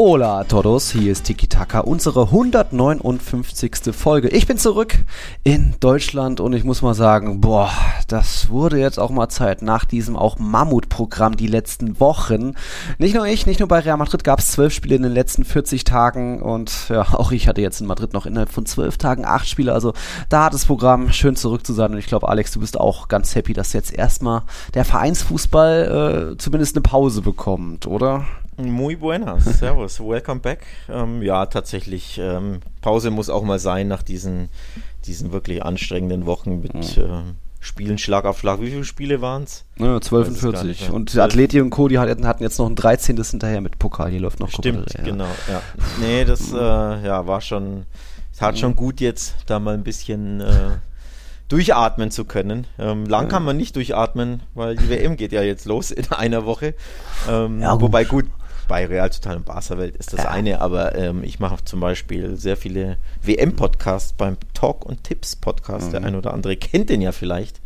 [0.00, 3.92] Hola todos, hier ist Tiki Taka, unsere 159.
[3.92, 4.28] Folge.
[4.28, 4.94] Ich bin zurück
[5.42, 7.72] in Deutschland und ich muss mal sagen, boah,
[8.06, 12.54] das wurde jetzt auch mal Zeit nach diesem auch Mammutprogramm die letzten Wochen.
[12.98, 15.42] Nicht nur ich, nicht nur bei Real Madrid gab es zwölf Spiele in den letzten
[15.42, 19.24] 40 Tagen und ja, auch ich hatte jetzt in Madrid noch innerhalb von zwölf Tagen
[19.24, 19.72] acht Spiele.
[19.72, 19.94] Also
[20.28, 23.08] da hat das Programm schön zurück zu sein und ich glaube, Alex, du bist auch
[23.08, 24.42] ganz happy, dass jetzt erstmal
[24.74, 28.24] der Vereinsfußball äh, zumindest eine Pause bekommt, oder?
[28.58, 30.66] Muy buenas, servus, welcome back.
[30.88, 34.48] Ähm, ja, tatsächlich, ähm, Pause muss auch mal sein nach diesen,
[35.06, 37.02] diesen wirklich anstrengenden Wochen mit mhm.
[37.02, 37.22] äh,
[37.60, 38.60] Spielen Schlag auf Schlag.
[38.60, 39.64] Wie viele Spiele waren es?
[39.78, 40.90] Ja, 12 und 40.
[40.90, 43.22] Und Atleti und Co., die hatten jetzt noch ein 13.
[43.22, 44.10] hinterher mit Pokal.
[44.10, 45.04] Hier läuft noch Stimmt, Copa, ja.
[45.04, 45.28] genau.
[45.48, 45.62] Ja.
[46.00, 47.84] Nee, das äh, ja, war schon,
[48.32, 50.78] es hat schon gut jetzt, da mal ein bisschen äh,
[51.48, 52.66] durchatmen zu können.
[52.78, 56.44] Ähm, lang kann man nicht durchatmen, weil die WM geht ja jetzt los in einer
[56.44, 56.74] Woche.
[57.28, 57.82] Ähm, ja, gut.
[57.82, 58.26] Wobei gut,
[58.68, 60.30] bei Real Total und Barca Welt ist das ja.
[60.30, 65.88] eine, aber ähm, ich mache zum Beispiel sehr viele WM-Podcasts beim Talk und Tipps Podcast.
[65.88, 65.92] Mhm.
[65.92, 67.60] Der ein oder andere kennt den ja vielleicht.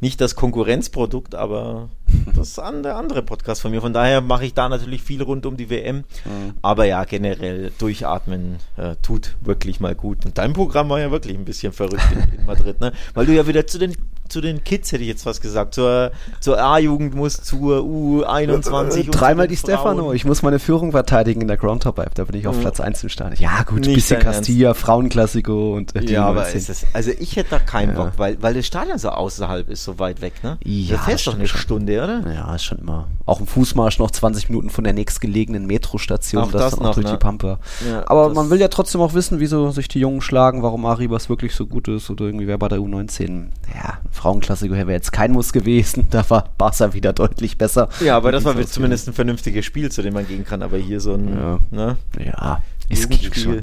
[0.00, 1.88] Nicht das Konkurrenzprodukt, aber
[2.36, 3.80] das der andere Podcast von mir.
[3.80, 5.98] Von daher mache ich da natürlich viel rund um die WM.
[6.24, 6.54] Mhm.
[6.62, 10.24] Aber ja, generell durchatmen äh, tut wirklich mal gut.
[10.24, 12.92] Und dein Programm war ja wirklich ein bisschen verrückt in, in Madrid, ne?
[13.14, 13.96] Weil du ja wieder zu den
[14.28, 15.74] zu den Kids, hätte ich jetzt was gesagt.
[15.74, 18.98] Zur, zur A-Jugend muss, zur U21.
[18.98, 20.12] Äh, dreimal die Stefano.
[20.12, 22.60] Ich muss meine Führung verteidigen in der Groundhop Da bin ich auf mhm.
[22.60, 23.40] Platz 1 im Stadion.
[23.40, 27.50] Ja, gut, ein bisschen Castilla, Frauenklassiko und äh, Ja, aber ist es, also ich hätte
[27.50, 28.04] da keinen ja.
[28.04, 30.58] Bock, weil, weil das Stadion so außerhalb ist, so weit weg, ne?
[30.64, 31.60] Ja, da fährst doch eine schon.
[31.60, 32.24] Stunde, oder?
[32.32, 33.08] Ja, ist schon immer.
[33.26, 36.44] Auch ein Fußmarsch noch 20 Minuten von der nächstgelegenen Metrostation.
[36.44, 37.12] Auch das, das noch, durch ne?
[37.12, 37.58] die Pampa.
[37.88, 41.28] Ja, aber man will ja trotzdem auch wissen, wieso sich die Jungen schlagen, warum Arribas
[41.28, 43.48] wirklich so gut ist oder irgendwie wer bei der U19.
[43.74, 46.08] Ja, Frauenklassiker wäre jetzt kein Muss gewesen.
[46.18, 47.88] Da war Barca wieder deutlich besser.
[48.00, 50.62] Ja, aber das war zumindest ein vernünftiges Spiel, zu dem man gehen kann.
[50.62, 51.28] Aber hier so ein.
[51.28, 51.96] Ja, ne?
[52.24, 53.60] ja es ging schon.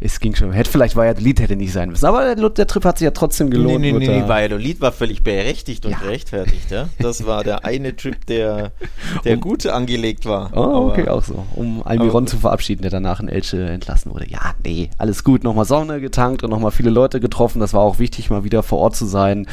[0.00, 0.52] Es ging schon.
[0.52, 2.06] Hätte vielleicht Valladolid hätte nicht sein müssen.
[2.06, 3.80] Aber der, der Trip hat sich ja trotzdem gelohnt.
[3.80, 5.98] Nee, nee, nee, nee Valladolid war völlig berechtigt und ja.
[5.98, 6.70] gerechtfertigt.
[6.70, 6.88] Ja?
[6.98, 8.72] Das war der eine Trip, der,
[9.24, 10.50] der um, gut angelegt war.
[10.54, 11.46] Oh, okay, auch so.
[11.54, 14.28] Um Almiron aber, zu verabschieden, der danach in Elche entlassen wurde.
[14.28, 15.44] Ja, nee, alles gut.
[15.44, 17.60] Nochmal Sonne getankt und nochmal viele Leute getroffen.
[17.60, 19.46] Das war auch wichtig, mal wieder vor Ort zu sein.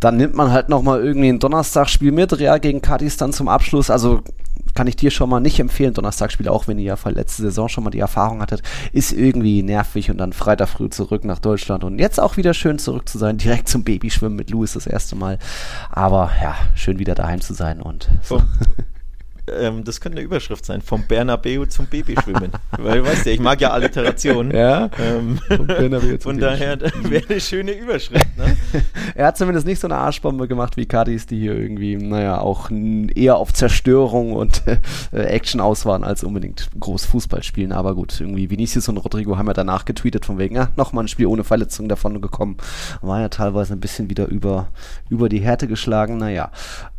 [0.00, 2.38] Dann nimmt man halt nochmal irgendwie ein Donnerstagsspiel mit.
[2.38, 3.90] Real gegen Cadiz dann zum Abschluss.
[3.90, 4.22] Also
[4.74, 5.94] kann ich dir schon mal nicht empfehlen.
[5.94, 10.10] Donnerstagsspiel, auch wenn ihr ja letzte Saison schon mal die Erfahrung hattet, ist irgendwie nervig
[10.10, 13.38] und dann Freitag früh zurück nach Deutschland und jetzt auch wieder schön zurück zu sein,
[13.44, 15.38] direkt zum Babyschwimmen mit Louis das erste Mal.
[15.90, 18.42] Aber ja, schön wieder daheim zu sein und so.
[19.50, 22.52] Ähm, das könnte eine Überschrift sein, vom Bernabeu zum Babyschwimmen.
[22.78, 24.56] Weil, weißt du, ich mag ja Alliterationen.
[24.56, 25.38] Ja, ähm,
[26.20, 28.36] von daher wäre eine schöne Überschrift.
[28.36, 28.56] Ne?
[29.14, 32.70] er hat zumindest nicht so eine Arschbombe gemacht wie Cardis, die hier irgendwie, naja, auch
[33.14, 34.78] eher auf Zerstörung und äh,
[35.12, 37.72] Action aus waren, als unbedingt groß Fußball spielen.
[37.72, 41.08] Aber gut, irgendwie Vinicius und Rodrigo haben ja danach getweetet von wegen, ja, nochmal ein
[41.08, 42.56] Spiel ohne Verletzung davon gekommen.
[43.02, 44.68] War ja teilweise ein bisschen wieder über,
[45.10, 46.16] über die Härte geschlagen.
[46.18, 46.50] Naja,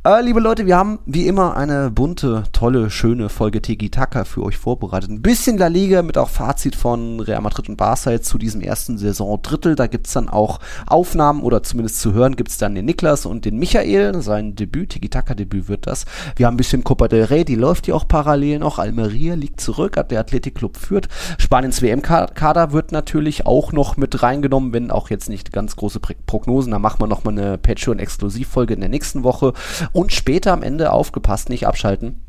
[0.05, 4.43] äh, liebe Leute, wir haben wie immer eine bunte, tolle, schöne Folge Tiki Taka für
[4.43, 5.09] euch vorbereitet.
[5.09, 8.99] Ein bisschen La Liga mit auch Fazit von Real Madrid und Barca zu diesem ersten
[8.99, 9.73] Saison-Drittel.
[9.73, 13.57] Da gibt's dann auch Aufnahmen oder zumindest zu hören gibt's dann den Niklas und den
[13.57, 14.21] Michael.
[14.21, 16.05] Sein Debüt, Tiki Taka Debüt wird das.
[16.35, 18.77] Wir haben ein bisschen Copa del Rey, die läuft ja auch parallel noch.
[18.77, 21.09] Almeria liegt zurück, der Athletic-Club führt.
[21.39, 26.73] Spaniens WM-Kader wird natürlich auch noch mit reingenommen, wenn auch jetzt nicht ganz große Prognosen.
[26.73, 29.53] Da machen wir nochmal eine Patreon-Exklusivfolge in der nächsten Woche.
[29.95, 32.21] Und später am Ende, aufgepasst, nicht abschalten,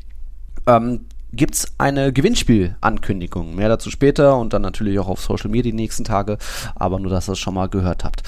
[0.67, 1.01] ähm,
[1.33, 3.55] gibt es eine Gewinnspiel-Ankündigung.
[3.55, 6.37] Mehr dazu später und dann natürlich auch auf Social Media die nächsten Tage,
[6.75, 8.23] aber nur, dass ihr es schon mal gehört habt.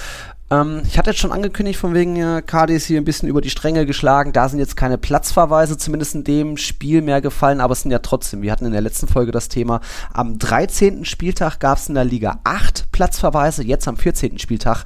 [0.52, 3.50] Ähm, ich hatte jetzt schon angekündigt, von wegen äh, Cardis hier ein bisschen über die
[3.50, 4.34] Stränge geschlagen.
[4.34, 8.00] Da sind jetzt keine Platzverweise, zumindest in dem Spiel mehr gefallen, aber es sind ja
[8.00, 9.82] trotzdem, wir hatten in der letzten Folge das Thema,
[10.12, 11.06] am 13.
[11.06, 14.40] Spieltag gab es in der Liga 8 Platzverweise, jetzt am 14.
[14.40, 14.84] Spieltag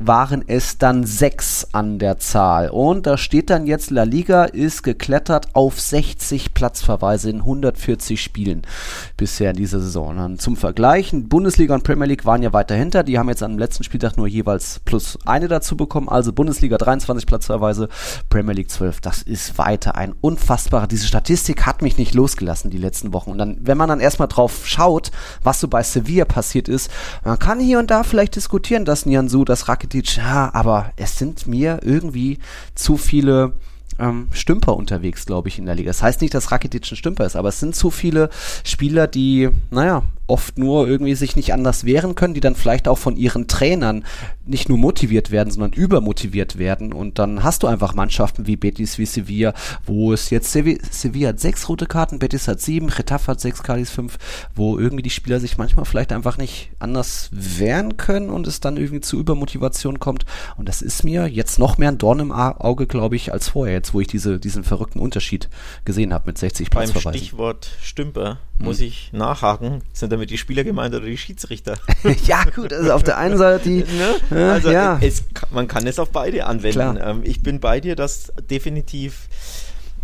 [0.00, 2.68] waren es dann 6 an der Zahl.
[2.68, 8.62] Und da steht dann jetzt, La Liga ist geklettert auf 60 Platzverweise in 140 Spielen
[9.16, 10.18] bisher in dieser Saison.
[10.18, 13.58] Und zum Vergleich, Bundesliga und Premier League waren ja weiter hinter, die haben jetzt am
[13.58, 16.08] letzten Spieltag nur jeweils plus plus eine dazu bekommen.
[16.08, 17.88] Also Bundesliga 23 Platzverweise,
[18.28, 19.00] Premier League 12.
[19.00, 20.88] Das ist weiter ein unfassbarer.
[20.88, 23.30] Diese Statistik hat mich nicht losgelassen die letzten Wochen.
[23.30, 25.12] Und dann, wenn man dann erstmal drauf schaut,
[25.44, 26.90] was so bei Sevilla passiert ist,
[27.24, 31.46] man kann hier und da vielleicht diskutieren, dass Nianzu, das Rakitic, ja, aber es sind
[31.46, 32.38] mir irgendwie
[32.74, 33.52] zu viele
[34.00, 35.90] ähm, Stümper unterwegs, glaube ich, in der Liga.
[35.90, 38.30] Das heißt nicht, dass Rakitic ein Stümper ist, aber es sind zu viele
[38.64, 42.98] Spieler, die, naja, oft nur irgendwie sich nicht anders wehren können, die dann vielleicht auch
[42.98, 44.04] von ihren Trainern
[44.46, 46.92] nicht nur motiviert werden, sondern übermotiviert werden.
[46.92, 49.54] Und dann hast du einfach Mannschaften wie Betis, wie Sevilla,
[49.84, 53.62] wo es jetzt Sevilla, Sevilla hat sechs rote Karten, Betis hat sieben, Getafe hat sechs,
[53.62, 54.18] Cadiz fünf,
[54.54, 58.76] wo irgendwie die Spieler sich manchmal vielleicht einfach nicht anders wehren können und es dann
[58.76, 60.24] irgendwie zu Übermotivation kommt.
[60.56, 63.74] Und das ist mir jetzt noch mehr ein Dorn im Auge, glaube ich, als vorher,
[63.74, 65.48] jetzt wo ich diese, diesen verrückten Unterschied
[65.84, 67.12] gesehen habe mit 60 Platzverweisen.
[67.12, 69.82] Beim Stichwort Stümper muss ich nachhaken.
[69.92, 71.76] Sind damit die Spieler gemeint oder die Schiedsrichter?
[72.26, 73.84] ja, gut, also auf der einen Seite die.
[74.30, 74.38] ne?
[74.38, 74.98] äh, also ja.
[75.00, 76.98] es, man kann es auf beide anwenden.
[77.02, 79.28] Ähm, ich bin bei dir, dass definitiv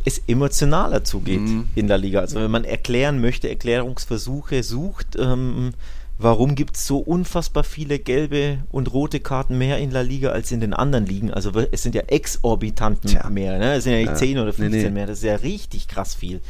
[0.05, 1.69] es emotionaler zugeht mhm.
[1.75, 2.21] in der Liga.
[2.21, 5.73] Also wenn man erklären möchte, Erklärungsversuche sucht, ähm,
[6.19, 10.53] warum gibt es so unfassbar viele gelbe und rote Karten mehr in der Liga als
[10.53, 11.33] in den anderen Ligen?
[11.33, 13.31] Also es sind ja exorbitanten Tja.
[13.31, 13.75] mehr, ne?
[13.75, 14.15] Es sind ja nicht ja.
[14.15, 14.91] 10 oder 15 nee, nee.
[14.91, 16.41] mehr, das ist ja richtig krass viel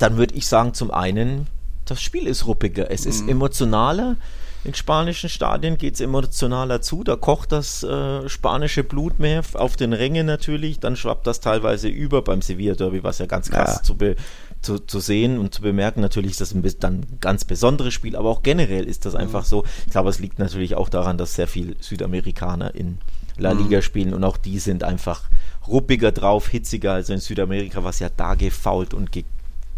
[0.00, 1.46] dann würde ich sagen, zum einen,
[1.84, 3.30] das Spiel ist ruppiger, es ist mhm.
[3.30, 4.16] emotionaler.
[4.62, 9.76] In spanischen Stadien geht es emotionaler zu, da kocht das äh, spanische Blut mehr auf
[9.76, 13.76] den Rängen natürlich, dann schwappt das teilweise über beim Sevilla Derby, was ja ganz krass
[13.76, 13.82] ja.
[13.82, 14.16] Zu, be,
[14.60, 16.02] zu, zu, sehen und zu bemerken.
[16.02, 19.20] Natürlich ist das ein dann ganz besonderes Spiel, aber auch generell ist das mhm.
[19.20, 19.64] einfach so.
[19.86, 22.98] Ich glaube, es liegt natürlich auch daran, dass sehr viele Südamerikaner in
[23.38, 23.82] La Liga mhm.
[23.82, 25.22] spielen und auch die sind einfach
[25.66, 29.24] ruppiger drauf, hitziger als in Südamerika, was ja da gefault und ge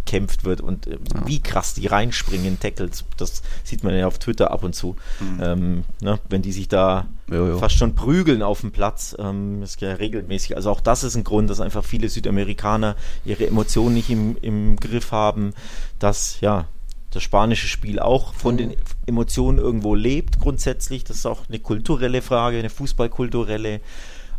[0.05, 1.27] gekämpft wird und äh, ja.
[1.27, 4.97] wie krass die reinspringen, Tackles, das sieht man ja auf Twitter ab und zu.
[5.21, 5.41] Mhm.
[5.43, 7.59] Ähm, ne, wenn die sich da jo, jo.
[7.59, 10.57] fast schon prügeln auf dem Platz, ähm, das ist ja regelmäßig.
[10.57, 14.77] Also auch das ist ein Grund, dass einfach viele Südamerikaner ihre Emotionen nicht im, im
[14.77, 15.55] Griff haben,
[15.99, 16.67] dass ja
[17.11, 18.75] das spanische Spiel auch von den
[19.07, 21.05] Emotionen irgendwo lebt grundsätzlich.
[21.05, 23.81] Das ist auch eine kulturelle Frage, eine fußballkulturelle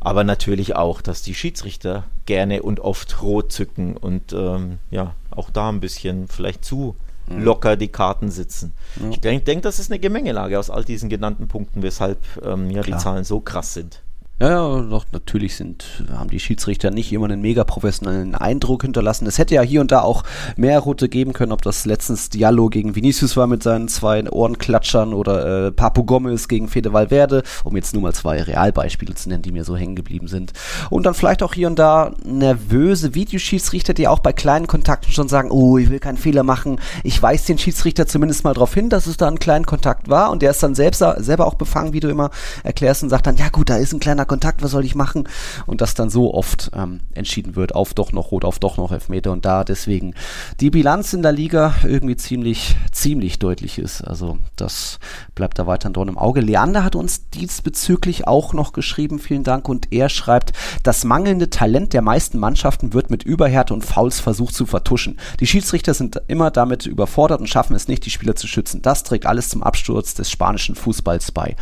[0.03, 5.49] aber natürlich auch, dass die Schiedsrichter gerne und oft rot zücken und ähm, ja, auch
[5.49, 6.95] da ein bisschen vielleicht zu
[7.27, 7.43] mhm.
[7.43, 8.73] locker die Karten sitzen.
[9.01, 9.09] Ja.
[9.09, 12.81] Ich denke, denk, das ist eine Gemengelage aus all diesen genannten Punkten, weshalb ähm, ja,
[12.81, 14.02] die Zahlen so krass sind.
[14.41, 19.27] Ja, doch, natürlich sind, haben die Schiedsrichter nicht immer einen mega professionellen Eindruck hinterlassen.
[19.27, 20.23] Es hätte ja hier und da auch
[20.57, 25.13] mehr Rote geben können, ob das letztens Diallo gegen Vinicius war mit seinen zwei Ohrenklatschern
[25.13, 29.43] oder äh, Papu Gomez gegen Fede Valverde, um jetzt nur mal zwei Realbeispiele zu nennen,
[29.43, 30.51] die mir so hängen geblieben sind.
[30.89, 35.29] Und dann vielleicht auch hier und da nervöse Videoschiedsrichter, die auch bei kleinen Kontakten schon
[35.29, 36.81] sagen, oh, ich will keinen Fehler machen.
[37.03, 40.31] Ich weise den Schiedsrichter zumindest mal darauf hin, dass es da ein kleiner Kontakt war
[40.31, 42.31] und der ist dann selbst, selber auch befangen, wie du immer
[42.63, 45.27] erklärst und sagt dann, ja gut, da ist ein kleiner Kontakt, was soll ich machen?
[45.65, 48.91] Und das dann so oft ähm, entschieden wird, auf doch noch Rot, auf doch noch
[48.91, 50.13] Elfmeter und da deswegen
[50.59, 54.01] die Bilanz in der Liga irgendwie ziemlich, ziemlich deutlich ist.
[54.01, 54.99] Also das
[55.35, 56.41] bleibt da weiter ein Dorn im Auge.
[56.41, 60.53] Leander hat uns diesbezüglich auch noch geschrieben, vielen Dank, und er schreibt,
[60.83, 65.17] das mangelnde Talent der meisten Mannschaften wird mit Überhärte und Fouls versucht zu vertuschen.
[65.39, 68.81] Die Schiedsrichter sind immer damit überfordert und schaffen es nicht, die Spieler zu schützen.
[68.81, 71.55] Das trägt alles zum Absturz des spanischen Fußballs bei.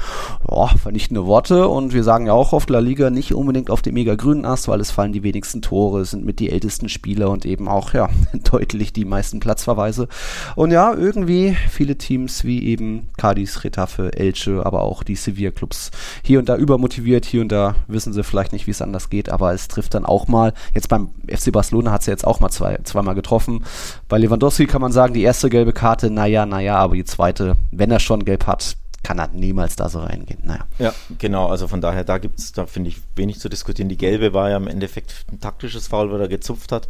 [0.50, 3.94] Ja, vernichtende Worte und wir sagen ja auch oft La Liga nicht unbedingt auf dem
[3.94, 7.46] mega grünen Ast, weil es fallen die wenigsten Tore, sind mit die ältesten Spieler und
[7.46, 8.10] eben auch, ja,
[8.52, 10.08] deutlich die meisten Platzverweise.
[10.56, 15.92] Und ja, irgendwie viele Teams wie eben Cadiz, Retafe, Elche, aber auch die Sevilla-Clubs
[16.24, 19.30] hier und da übermotiviert, hier und da wissen sie vielleicht nicht, wie es anders geht,
[19.30, 22.40] aber es trifft dann auch mal, jetzt beim FC Barcelona hat es ja jetzt auch
[22.40, 23.64] mal zwei, zweimal getroffen.
[24.08, 27.92] Bei Lewandowski kann man sagen, die erste gelbe Karte, naja, naja, aber die zweite, wenn
[27.92, 30.42] er schon gelb hat, kann er niemals da so reingehen.
[30.44, 30.66] Naja.
[30.80, 31.48] Ja, genau.
[31.48, 33.90] Also von daher, da gibt es, da finde ich, wenig zu diskutieren.
[33.90, 36.88] Die gelbe war ja im Endeffekt ein taktisches Foul, weil er gezupft hat.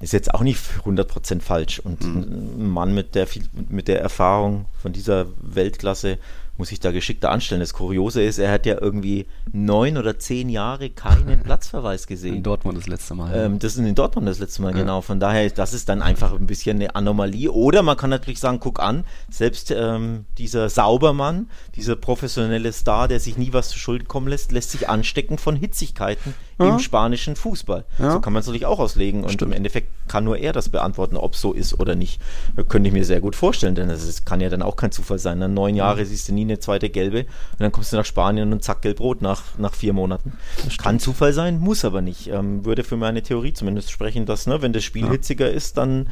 [0.00, 1.78] Ist jetzt auch nicht 100% falsch.
[1.80, 2.62] Und mhm.
[2.62, 3.26] ein Mann mit der,
[3.68, 6.18] mit der Erfahrung von dieser Weltklasse
[6.60, 7.60] muss sich da geschickter anstellen.
[7.60, 12.36] Das Kuriose ist, er hat ja irgendwie neun oder zehn Jahre keinen Platzverweis gesehen.
[12.36, 13.34] In Dortmund das letzte Mal.
[13.34, 14.78] Ähm, das ist in Dortmund das letzte Mal, ja.
[14.78, 15.00] genau.
[15.00, 17.50] Von daher, das ist dann einfach ein bisschen eine Anomalie.
[17.50, 23.20] Oder man kann natürlich sagen, guck an, selbst ähm, dieser Saubermann, dieser professionelle Star, der
[23.20, 26.68] sich nie was zu Schulden kommen lässt, lässt sich anstecken von Hitzigkeiten ja.
[26.68, 27.86] im spanischen Fußball.
[27.98, 28.12] Ja.
[28.12, 29.24] So kann man es natürlich auch auslegen.
[29.24, 29.52] Und Stimmt.
[29.52, 32.20] im Endeffekt kann nur er das beantworten, ob es so ist oder nicht.
[32.54, 35.18] Das könnte ich mir sehr gut vorstellen, denn es kann ja dann auch kein Zufall
[35.18, 35.38] sein.
[35.38, 38.52] Nach neun Jahre siehst du nie eine zweite gelbe und dann kommst du nach Spanien
[38.52, 40.32] und zack, gelb-rot nach, nach vier Monaten.
[40.78, 42.28] Kann Zufall sein, muss aber nicht.
[42.28, 45.10] Ähm, würde für meine Theorie zumindest sprechen, dass, ne, wenn das Spiel ja.
[45.12, 46.08] hitziger ist, dann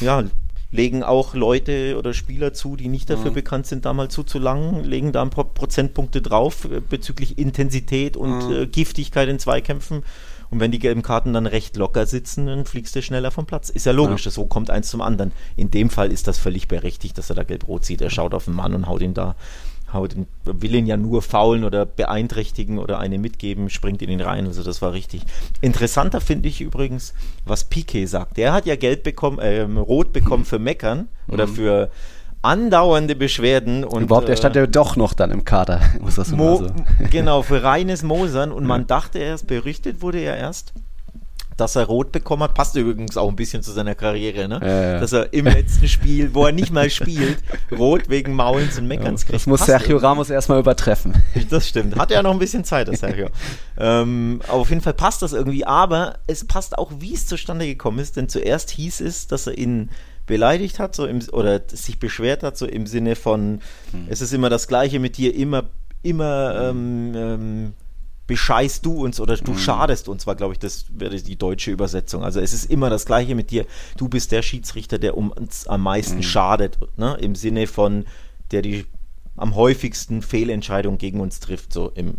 [0.00, 0.24] ja,
[0.74, 3.36] legen auch Leute oder Spieler zu, die nicht dafür mhm.
[3.36, 8.48] bekannt sind, da mal zuzulangen, legen da ein paar Prozentpunkte drauf äh, bezüglich Intensität und
[8.48, 8.52] mhm.
[8.52, 10.02] äh, Giftigkeit in Zweikämpfen.
[10.50, 13.70] Und wenn die gelben Karten dann recht locker sitzen, dann fliegst du schneller vom Platz.
[13.70, 14.30] Ist ja logisch, ja.
[14.30, 15.32] so kommt eins zum anderen.
[15.56, 18.00] In dem Fall ist das völlig berechtigt, dass er da gelb-rot sieht.
[18.02, 19.36] Er schaut auf den Mann und haut ihn da
[19.94, 24.20] haut ihn, will ihn ja nur faulen oder beeinträchtigen oder eine mitgeben, springt in ihn
[24.20, 24.46] rein.
[24.46, 25.22] Also das war richtig.
[25.60, 28.36] Interessanter finde ich übrigens, was Piquet sagt.
[28.36, 31.54] Der hat ja Geld bekommen, äh, rot bekommen für Meckern oder mhm.
[31.54, 31.90] für
[32.44, 33.84] andauernde Beschwerden.
[33.84, 36.66] Und, Überhaupt, er stand ja doch noch dann im Kader, muss das Mo so.
[37.10, 38.52] Genau, für reines Mosern.
[38.52, 40.74] Und man dachte erst, berichtet wurde er erst,
[41.56, 42.54] dass er rot bekommen hat.
[42.54, 44.60] Passt übrigens auch ein bisschen zu seiner Karriere, ne?
[44.62, 45.00] Ja, ja.
[45.00, 47.38] Dass er im letzten Spiel, wo er nicht mal spielt,
[47.70, 49.36] rot wegen Maulens und Meckerns kriegt.
[49.36, 51.14] Das muss Passt Sergio Ramos erstmal übertreffen.
[51.50, 51.96] das stimmt.
[51.96, 53.28] Hat ja noch ein bisschen Zeit, das Sergio.
[53.78, 55.64] ähm, aber auf jeden Fall passt das irgendwie.
[55.64, 58.16] Aber es passt auch, wie es zustande gekommen ist.
[58.16, 59.90] Denn zuerst hieß es, dass er ihn
[60.26, 63.60] beleidigt hat, so im, oder sich beschwert hat, so im Sinne von,
[64.08, 65.64] es ist immer das Gleiche mit dir, immer,
[66.02, 67.72] immer ähm, ähm,
[68.26, 72.24] bescheißt du uns oder du schadest uns, war, glaube ich, das wäre die deutsche Übersetzung.
[72.24, 73.66] Also es ist immer das Gleiche mit dir.
[73.96, 77.16] Du bist der Schiedsrichter, der uns am meisten schadet, ne?
[77.20, 78.06] im Sinne von,
[78.50, 78.86] der die
[79.36, 82.14] am häufigsten Fehlentscheidungen gegen uns trifft, so im,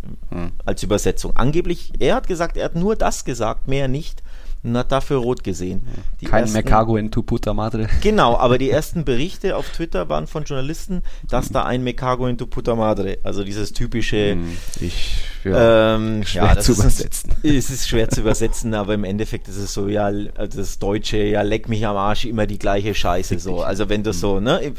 [0.66, 1.36] als Übersetzung.
[1.38, 4.22] Angeblich, er hat gesagt, er hat nur das gesagt, mehr nicht
[4.66, 5.84] und hat dafür rot gesehen.
[6.22, 7.88] Die Kein ersten- in tu puta madre.
[8.02, 12.38] Genau, aber die ersten Berichte auf Twitter waren von Journalisten, dass da ein Mecago in
[12.38, 14.38] tu puta madre, also dieses typische
[14.82, 15.96] Ich, ja.
[15.96, 17.32] ähm, Schwer das zu ist- übersetzen.
[17.44, 21.18] Es ist schwer zu übersetzen, aber im Endeffekt ist es so, ja, also das Deutsche,
[21.18, 23.62] ja, leck mich am Arsch, immer die gleiche Scheiße, so.
[23.62, 24.74] Also wenn das so, ne,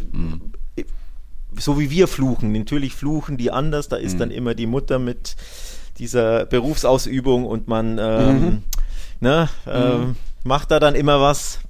[1.58, 5.36] so wie wir fluchen, natürlich fluchen die anders, da ist dann immer die Mutter mit
[5.98, 8.62] dieser Berufsausübung und man, ähm,
[9.20, 11.60] ne, ähm, macht da dann immer was,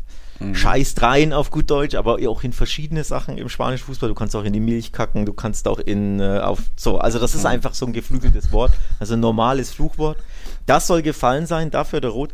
[0.52, 4.08] scheißt rein auf gut Deutsch, aber auch in verschiedene Sachen im spanischen Fußball.
[4.08, 6.98] Du kannst auch in die Milch kacken, du kannst auch in äh, auf so.
[6.98, 10.18] Also das ist einfach so ein geflügeltes Wort, also ein normales Fluchwort.
[10.66, 12.32] Das soll gefallen sein, dafür hat er rot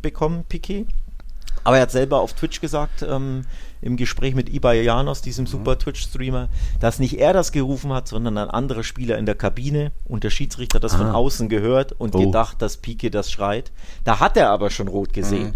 [0.00, 0.86] bekommen, Piquet.
[1.64, 3.44] Aber er hat selber auf Twitch gesagt, ähm,
[3.84, 6.48] im Gespräch mit Ibai Janos, diesem super Twitch-Streamer,
[6.80, 10.30] dass nicht er das gerufen hat, sondern ein anderer Spieler in der Kabine und der
[10.30, 11.12] Schiedsrichter hat das von Ah.
[11.14, 12.20] außen gehört und Oh.
[12.24, 13.72] gedacht, dass Pique das schreit.
[14.04, 15.54] Da hat er aber schon rot gesehen.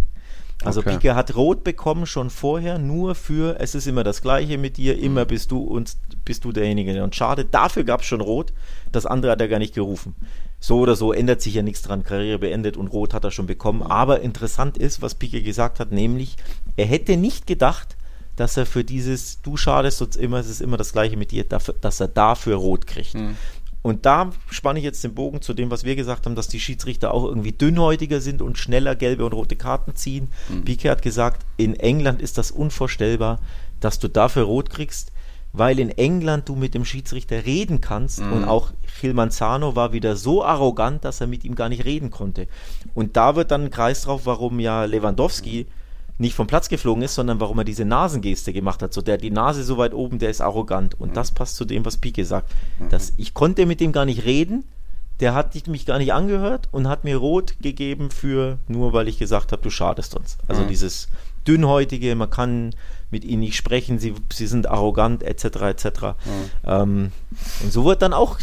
[0.65, 0.97] Also Okay.
[0.99, 4.99] Pique hat rot bekommen schon vorher, nur für, es ist immer das Gleiche mit dir,
[4.99, 7.03] immer bist du uns, bist du derjenige.
[7.05, 8.53] Und schade, dafür gab es schon rot,
[8.93, 10.17] das andere hat er gar nicht gerufen.
[10.61, 13.47] So oder so ändert sich ja nichts dran, Karriere beendet und rot hat er schon
[13.47, 13.83] bekommen.
[13.83, 16.37] Aber interessant ist, was Pique gesagt hat, nämlich,
[16.77, 17.97] er hätte nicht gedacht,
[18.39, 21.45] dass er für dieses, du schadest uns immer, es ist immer das Gleiche mit dir,
[21.45, 23.15] dafür, dass er dafür rot kriegt.
[23.83, 26.61] Und da spanne ich jetzt den Bogen zu dem, was wir gesagt haben, dass die
[26.61, 30.29] Schiedsrichter auch irgendwie dünnhäutiger sind und schneller gelbe und rote Karten ziehen.
[30.65, 33.41] Piquet hat gesagt, in England ist das unvorstellbar,
[33.81, 35.13] dass du dafür rot kriegst,
[35.53, 40.17] weil in England du mit dem Schiedsrichter reden kannst und auch Gil Manzano war wieder
[40.17, 42.47] so arrogant, dass er mit ihm gar nicht reden konnte.
[42.95, 45.67] Und da wird dann ein Kreis drauf, warum ja Lewandowski
[46.19, 48.93] nicht vom Platz geflogen ist, sondern warum er diese Nasengeste gemacht hat.
[48.93, 51.01] So, der die Nase so weit oben, der ist arrogant.
[51.01, 52.51] Und das passt zu dem, was Pique sagt.
[52.91, 54.65] Dass ich konnte mit dem gar nicht reden,
[55.21, 59.19] der hat mich gar nicht angehört und hat mir rot gegeben für, nur weil ich
[59.19, 60.39] gesagt habe, du schadest uns.
[60.47, 61.09] Also dieses
[61.47, 62.75] dünnhäutige, man kann
[63.11, 65.87] mit ihnen nicht sprechen, sie, sie sind arrogant, etc., etc.
[66.65, 67.11] Ähm,
[67.63, 68.39] und so wird dann auch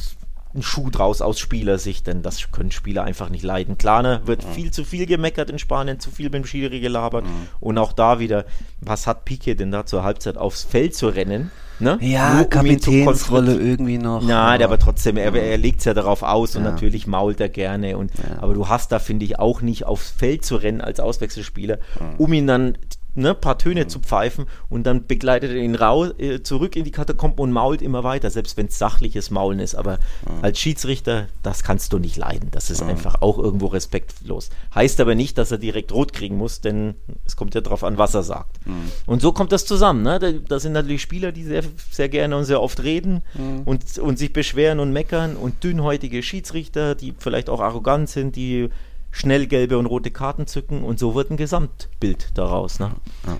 [0.56, 3.78] ein Schuh draus aus Spielersicht, denn das können Spieler einfach nicht leiden.
[3.78, 7.26] Klar, wird viel zu viel gemeckert in Spanien, zu viel beim Schiri gelabert.
[7.60, 8.46] Und auch da wieder,
[8.82, 11.52] was hat Piquet denn da zur Halbzeit aufs Feld zu rennen?
[11.80, 11.98] Ne?
[12.00, 13.06] Ja, Nur um Kapitänsrolle
[13.48, 13.62] konfrontieren.
[13.70, 14.22] irgendwie noch.
[14.26, 16.72] Nein, aber trotzdem, er, er legt es ja darauf aus und Ja.
[16.72, 17.98] natürlich mault er gerne.
[17.98, 21.80] Und, Aber du hast da, finde ich, auch nicht aufs Feld zu rennen als Auswechselspieler,
[22.18, 22.78] um ihn dann
[23.16, 26.92] ne, paar Töne zu pfeifen und dann begleitet er ihn rau äh, zurück in die
[26.92, 29.76] Katakomben und mault immer weiter, selbst wenn es sachliches Maulen ist.
[29.76, 30.00] Aber
[30.42, 32.50] als Schiedsrichter, das kannst du nicht leiden.
[32.52, 34.50] Das ist einfach auch irgendwo respektlos.
[34.74, 36.96] Heißt aber nicht, dass er direkt rot kriegen muss, denn
[37.26, 38.58] es kommt ja darauf an, was er sagt.
[39.06, 40.04] Und so kommt das zusammen.
[40.04, 40.20] Ne?
[40.20, 43.22] Da, da sind natürlich Spieler, die sehr, sehr gerne und sehr oft reden
[43.66, 48.70] und, und sich beschweren und meckern und dünnhäutige Schiedsrichter, die vielleicht auch arrogant sind, die
[49.16, 52.80] schnell gelbe und rote Karten zücken und so wird ein Gesamtbild daraus.
[52.80, 52.92] Ne?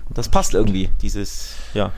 [0.08, 1.92] Das passt irgendwie, dieses, ja,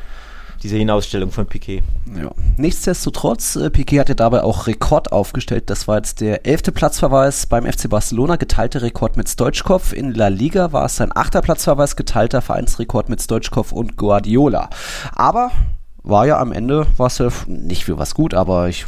[0.64, 1.84] diese Hinausstellung von Piquet.
[2.16, 2.32] Ja.
[2.56, 5.70] Nichtsdestotrotz, äh, Piquet hat ja dabei auch Rekord aufgestellt.
[5.70, 9.92] Das war jetzt der elfte Platzverweis beim FC Barcelona, geteilter Rekord mit Stoichkov.
[9.92, 14.70] In La Liga war es sein achter Platzverweis, geteilter Vereinsrekord mit Stoichkov und Guardiola.
[15.14, 15.52] Aber
[16.08, 18.86] war ja am Ende, war es ja nicht für was gut, aber ich,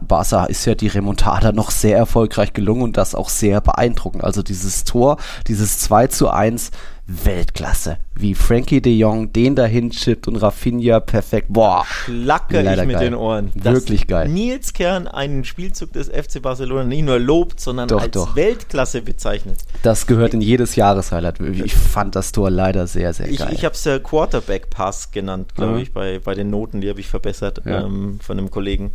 [0.00, 4.24] Barca ist ja die Remontada noch sehr erfolgreich gelungen und das auch sehr beeindruckend.
[4.24, 6.70] Also dieses Tor, dieses 2 zu 1,
[7.06, 7.98] Weltklasse.
[8.14, 11.48] Wie Frankie de Jong den dahin chippt und Rafinha perfekt.
[11.50, 13.04] Boah, Schlacker Leider ich mit geil.
[13.06, 13.50] den Ohren.
[13.54, 14.28] Wirklich geil.
[14.28, 18.36] Nils Kern einen Spielzug des FC Barcelona nicht nur lobt, sondern Doch, als doch.
[18.36, 19.58] Weltklasse bezeichnet.
[19.82, 21.40] das gehört in jedes Jahreshighlight.
[21.40, 23.50] Ich fand das Tor leider sehr, sehr Ich, geil.
[23.52, 25.78] ich habe es ja Quarterback Pass genannt, glaube Mhm.
[25.80, 27.84] ich, bei, bei den Noten, die habe ich verbessert Ja.
[27.84, 28.92] ähm, von einem Kollegen.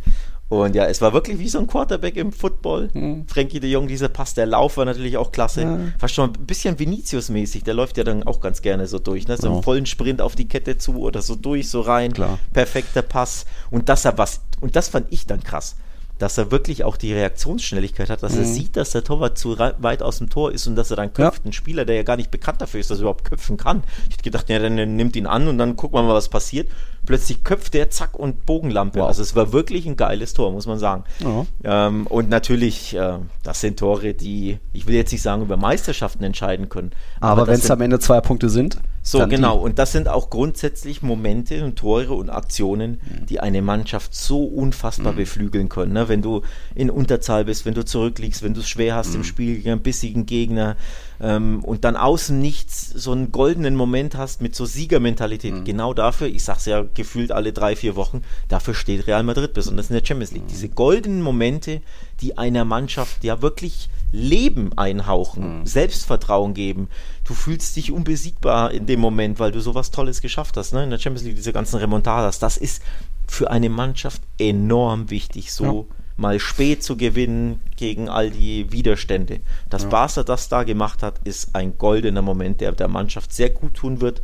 [0.48, 2.88] Und ja, es war wirklich wie so ein Quarterback im Football.
[2.94, 3.26] Mhm.
[3.28, 5.62] Frankie de Jong, dieser Pass, der Lauf war natürlich auch klasse.
[5.62, 5.78] Ja.
[5.98, 7.64] Fast schon ein bisschen Vinicius-mäßig.
[7.64, 9.28] Der läuft ja dann auch ganz gerne so durch.
[9.28, 9.36] Ne?
[9.36, 9.54] So oh.
[9.54, 12.14] einen vollen Sprint auf die Kette zu oder so durch, so rein.
[12.14, 12.38] Klar.
[12.54, 13.44] Perfekter Pass.
[13.70, 15.76] Und das, was, und das fand ich dann krass
[16.18, 18.40] dass er wirklich auch die Reaktionsschnelligkeit hat, dass mhm.
[18.40, 21.12] er sieht, dass der Torwart zu weit aus dem Tor ist und dass er dann
[21.12, 21.44] köpft.
[21.44, 21.50] Ja.
[21.50, 23.84] Ein Spieler, der ja gar nicht bekannt dafür ist, dass er überhaupt köpfen kann.
[24.08, 26.68] Ich hätte gedacht, ja, dann nimmt ihn an und dann gucken wir mal, was passiert.
[27.08, 29.00] Plötzlich köpft der, zack, und Bogenlampe.
[29.00, 29.08] Wow.
[29.08, 31.04] Also es war wirklich ein geiles Tor, muss man sagen.
[31.20, 31.86] Ja.
[31.86, 36.22] Ähm, und natürlich, äh, das sind Tore, die, ich will jetzt nicht sagen, über Meisterschaften
[36.22, 36.90] entscheiden können.
[37.18, 38.76] Aber, aber wenn es am Ende zwei Punkte sind?
[39.10, 39.56] So, genau.
[39.56, 43.26] Und das sind auch grundsätzlich Momente und Tore und Aktionen, mhm.
[43.26, 45.16] die eine Mannschaft so unfassbar mhm.
[45.16, 45.94] beflügeln können.
[45.94, 46.08] Ne?
[46.08, 46.42] Wenn du
[46.74, 49.16] in Unterzahl bist, wenn du zurückliegst, wenn du es schwer hast mhm.
[49.16, 50.76] im Spiel gegen einen bissigen Gegner
[51.20, 55.54] ähm, und dann außen nichts, so einen goldenen Moment hast mit so Siegermentalität.
[55.54, 55.64] Mhm.
[55.64, 59.88] Genau dafür, ich sag's ja gefühlt alle drei, vier Wochen, dafür steht Real Madrid, besonders
[59.88, 60.44] in der Champions League.
[60.44, 60.48] Mhm.
[60.48, 61.80] Diese goldenen Momente,
[62.20, 65.66] die einer Mannschaft ja wirklich Leben einhauchen, mhm.
[65.66, 66.88] Selbstvertrauen geben.
[67.28, 70.72] Du fühlst dich unbesiegbar in dem Moment, weil du sowas Tolles geschafft hast.
[70.72, 70.84] Ne?
[70.84, 72.38] In der Champions League diese ganzen Remontadas.
[72.38, 72.82] Das ist
[73.26, 75.96] für eine Mannschaft enorm wichtig, so ja.
[76.16, 79.40] mal spät zu gewinnen gegen all die Widerstände.
[79.68, 79.88] Dass ja.
[79.90, 84.00] Barca das da gemacht hat, ist ein goldener Moment, der der Mannschaft sehr gut tun
[84.00, 84.22] wird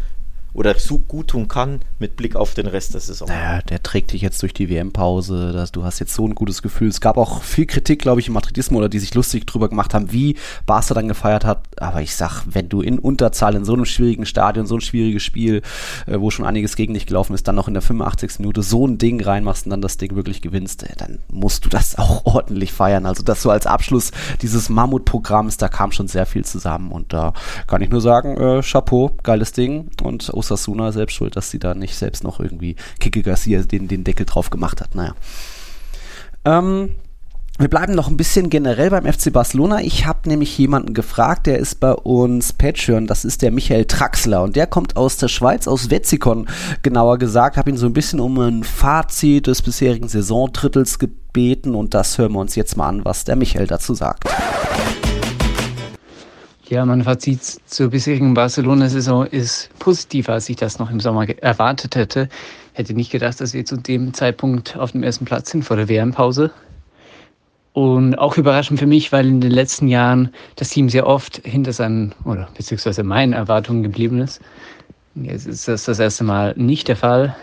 [0.54, 3.28] oder so gut tun kann mit Blick auf den Rest der Saison.
[3.28, 5.68] Naja, der trägt dich jetzt durch die WM-Pause.
[5.72, 6.88] Du hast jetzt so ein gutes Gefühl.
[6.88, 9.94] Es gab auch viel Kritik, glaube ich, im Madridismo oder die sich lustig drüber gemacht
[9.94, 11.62] haben, wie Barca dann gefeiert hat.
[11.78, 15.24] Aber ich sag, wenn du in Unterzahl in so einem schwierigen Stadion, so ein schwieriges
[15.24, 15.62] Spiel,
[16.06, 18.38] äh, wo schon einiges gegen dich gelaufen ist, dann noch in der 85.
[18.38, 21.68] Minute so ein Ding reinmachst und dann das Ding wirklich gewinnst, äh, dann musst du
[21.68, 23.06] das auch ordentlich feiern.
[23.06, 27.32] Also das so als Abschluss dieses Mammutprogramms, da kam schon sehr viel zusammen und da
[27.66, 31.74] kann ich nur sagen, äh, Chapeau, geiles Ding und Osasuna selbst schuld, dass sie da
[31.74, 34.94] nicht selbst noch irgendwie Kike Garcia den, den Deckel drauf gemacht hat.
[34.94, 35.14] Naja.
[36.44, 36.90] Ähm,
[37.56, 39.80] wir bleiben noch ein bisschen generell beim FC Barcelona.
[39.80, 44.42] Ich habe nämlich jemanden gefragt, der ist bei uns Patreon, das ist der Michael Traxler
[44.42, 46.48] und der kommt aus der Schweiz, aus Wetzikon
[46.82, 47.56] genauer gesagt.
[47.56, 52.32] Habe ihn so ein bisschen um ein Fazit des bisherigen Saisontrittels gebeten und das hören
[52.32, 54.24] wir uns jetzt mal an, was der Michael dazu sagt.
[56.74, 61.94] Ja, mein Fazit zur bisherigen Barcelona-Saison ist positiver, als ich das noch im Sommer erwartet
[61.94, 62.28] hätte.
[62.72, 65.88] Hätte nicht gedacht, dass wir zu dem Zeitpunkt auf dem ersten Platz sind vor der
[65.88, 66.50] WM-Pause.
[67.74, 71.72] Und auch überraschend für mich, weil in den letzten Jahren das Team sehr oft hinter
[71.72, 74.40] seinen oder beziehungsweise meinen Erwartungen geblieben ist.
[75.14, 77.36] Jetzt ist das das erste Mal nicht der Fall.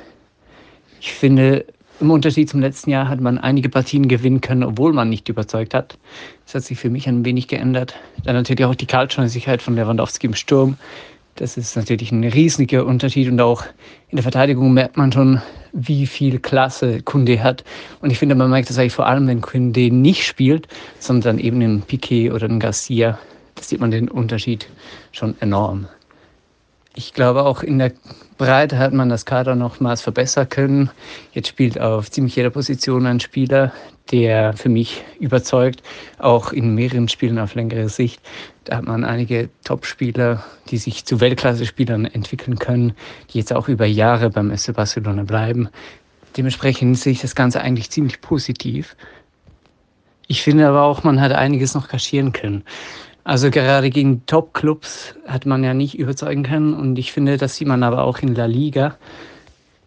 [1.00, 1.63] Ich finde,
[2.01, 5.73] im Unterschied zum letzten Jahr hat man einige Partien gewinnen können, obwohl man nicht überzeugt
[5.73, 5.97] hat.
[6.45, 7.95] Das hat sich für mich ein wenig geändert.
[8.23, 10.77] Dann natürlich auch die Kaltschnäuzigkeit von Lewandowski im Sturm.
[11.35, 13.63] Das ist natürlich ein riesiger Unterschied und auch
[14.09, 15.41] in der Verteidigung merkt man schon,
[15.73, 17.63] wie viel Klasse Kunde hat.
[18.01, 20.67] Und ich finde, man merkt das eigentlich vor allem, wenn Kunde nicht spielt,
[20.99, 23.17] sondern eben in Piquet oder in Garcia.
[23.55, 24.67] Da sieht man den Unterschied
[25.11, 25.87] schon enorm.
[26.93, 27.93] Ich glaube, auch in der
[28.38, 30.89] Breite hat man das Kader nochmals verbessern können.
[31.32, 33.71] Jetzt spielt auf ziemlich jeder Position ein Spieler,
[34.12, 35.84] der für mich überzeugt,
[36.19, 38.21] auch in mehreren Spielen auf längere Sicht.
[38.65, 42.93] Da hat man einige Top-Spieler, die sich zu Weltklasse-Spielern entwickeln können,
[43.30, 45.69] die jetzt auch über Jahre beim SC Barcelona bleiben.
[46.36, 48.97] Dementsprechend sehe ich das Ganze eigentlich ziemlich positiv.
[50.27, 52.63] Ich finde aber auch, man hat einiges noch kaschieren können.
[53.23, 57.67] Also gerade gegen Top-Clubs hat man ja nicht überzeugen können und ich finde, das sieht
[57.67, 58.95] man aber auch in La Liga.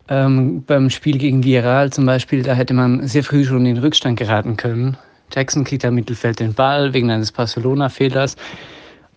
[0.09, 3.79] Ähm, beim Spiel gegen Villarreal zum Beispiel, da hätte man sehr früh schon in den
[3.79, 4.97] Rückstand geraten können.
[5.33, 8.37] Jackson kriegt am Mittelfeld den Ball wegen eines Barcelona-Fehlers.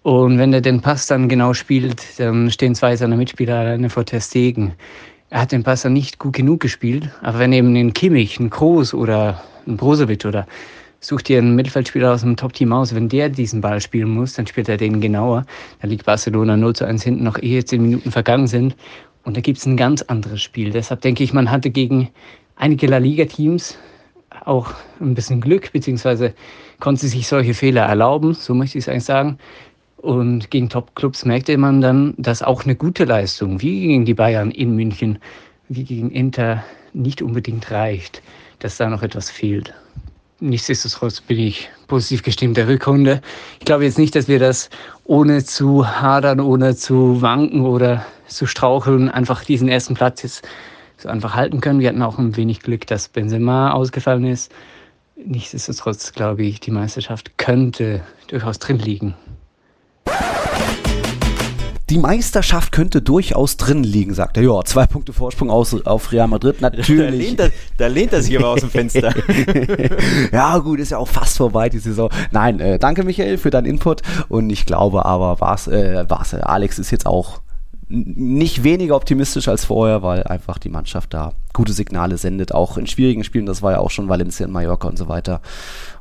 [0.01, 4.05] Und wenn er den Pass dann genau spielt, dann stehen zwei seiner Mitspieler alleine vor
[4.05, 4.73] Testegen.
[5.29, 8.49] Er hat den Pass dann nicht gut genug gespielt, aber wenn eben ein Kimmich, ein
[8.49, 10.47] Kroos oder ein Brozovic oder
[10.99, 12.93] such dir einen Mittelfeldspieler aus dem Top-Team aus.
[12.95, 15.45] Wenn der diesen Ball spielen muss, dann spielt er den genauer.
[15.81, 18.75] Da liegt Barcelona 0 zu 1 hinten, noch ehe zehn Minuten vergangen sind.
[19.23, 20.71] Und da gibt es ein ganz anderes Spiel.
[20.71, 22.09] Deshalb denke ich, man hatte gegen
[22.55, 23.77] einige La Liga-Teams
[24.45, 26.33] auch ein bisschen Glück, beziehungsweise
[26.79, 29.37] konnte sich solche Fehler erlauben, so möchte ich es eigentlich sagen.
[29.97, 34.51] Und gegen Top-Clubs merkte man dann, dass auch eine gute Leistung, wie gegen die Bayern
[34.51, 35.19] in München,
[35.69, 38.21] wie gegen Inter, nicht unbedingt reicht,
[38.59, 39.73] dass da noch etwas fehlt
[40.39, 43.21] nichtsdestotrotz bin ich positiv gestimmt der Rückrunde.
[43.59, 44.69] Ich glaube jetzt nicht, dass wir das
[45.05, 50.47] ohne zu hadern, ohne zu wanken oder zu straucheln, einfach diesen ersten Platz jetzt
[50.97, 51.79] so einfach halten können.
[51.79, 54.51] Wir hatten auch ein wenig Glück, dass Benzema ausgefallen ist.
[55.15, 59.15] Nichtsdestotrotz glaube ich, die Meisterschaft könnte durchaus drin liegen.
[61.89, 64.43] Die Meisterschaft könnte durchaus drin liegen, sagt er.
[64.43, 66.97] Ja, zwei Punkte Vorsprung aus, auf Real Madrid, natürlich.
[66.97, 69.13] Der lehnt, das, Da lehnt er sich aber aus dem Fenster.
[70.33, 72.09] ja, gut, ist ja auch fast vorbei die Saison.
[72.31, 76.77] Nein, äh, danke Michael für deinen Input und ich glaube aber, was, äh, was, Alex
[76.77, 77.41] ist jetzt auch
[77.89, 82.85] nicht weniger optimistisch als vorher, weil einfach die Mannschaft da gute Signale sendet, auch in
[82.85, 83.45] schwierigen Spielen.
[83.45, 85.41] Das war ja auch schon Valencia und Mallorca und so weiter.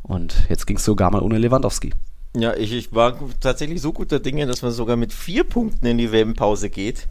[0.02, 1.92] Und jetzt ging es sogar mal ohne Lewandowski.
[2.38, 5.96] Ja, ich, ich war tatsächlich so guter Dinge, dass man sogar mit vier Punkten in
[5.96, 7.08] die WM-Pause geht.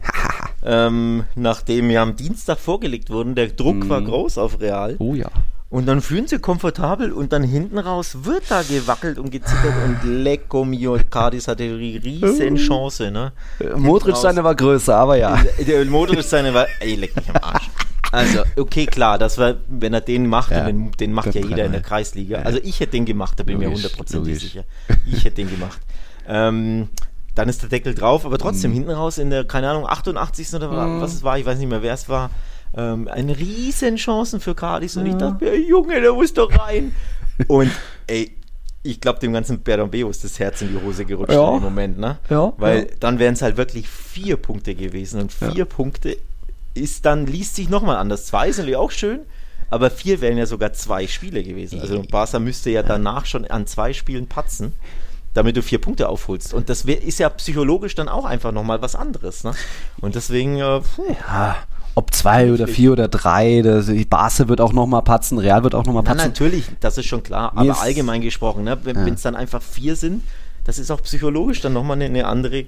[0.64, 3.34] ähm, nachdem ja am Dienstag vorgelegt wurden.
[3.34, 3.88] Der Druck mm.
[3.88, 4.06] war mhm.
[4.06, 4.94] groß auf Real.
[5.00, 5.28] Oh ja.
[5.68, 9.98] Und dann fühlen sie komfortabel und dann hinten raus wird da gewackelt und gezittert und
[10.22, 13.32] Lecco mio, Cardis hatte die riesen Chance, ne?
[13.74, 15.36] Modric seine war größer, aber ja.
[15.66, 17.68] Der Modric seine war, ey, leck mich am Arsch.
[18.12, 21.64] Also, okay, klar, das war, wenn er den macht, ja, den, den macht ja jeder
[21.64, 22.38] in der Kreisliga.
[22.42, 24.64] Also ich hätte den gemacht, da bin ich mir hundertprozentig sicher.
[25.06, 25.80] Ich hätte den gemacht.
[26.28, 26.88] Ähm,
[27.34, 28.76] dann ist der Deckel drauf, aber trotzdem mhm.
[28.76, 30.54] hinten raus in der, keine Ahnung, 88.
[30.54, 31.00] oder mhm.
[31.00, 32.30] was es war, ich weiß nicht mehr, wer es war,
[32.76, 36.94] ähm, eine riesen Chancen für Cardis und ich dachte mir, Junge, der muss doch rein.
[37.48, 37.70] und
[38.06, 38.36] ey,
[38.82, 41.56] ich glaube, dem ganzen Bernabeu ist das Herz in die Hose gerutscht ja.
[41.56, 42.18] im Moment, ne?
[42.30, 42.52] Ja.
[42.56, 42.84] Weil ja.
[43.00, 45.64] dann wären es halt wirklich vier Punkte gewesen und vier ja.
[45.64, 46.16] Punkte
[46.76, 48.26] ist dann, liest sich nochmal anders.
[48.26, 49.20] Zwei ist natürlich auch schön,
[49.70, 51.80] aber vier wären ja sogar zwei Spiele gewesen.
[51.80, 54.72] Also Barca müsste ja danach schon an zwei Spielen patzen
[55.36, 56.54] damit du vier Punkte aufholst.
[56.54, 59.44] Und das ist ja psychologisch dann auch einfach nochmal was anderes.
[59.44, 59.52] Ne?
[60.00, 60.80] Und deswegen, äh,
[61.28, 61.56] ja,
[61.94, 65.84] ob zwei oder vier oder drei, das, Barca wird auch nochmal patzen, Real wird auch
[65.84, 66.20] nochmal patzen.
[66.20, 68.78] Ja, natürlich, das ist schon klar, aber allgemein gesprochen, ne?
[68.84, 69.30] wenn es ja.
[69.30, 70.22] dann einfach vier sind,
[70.64, 72.64] das ist auch psychologisch dann nochmal eine, eine andere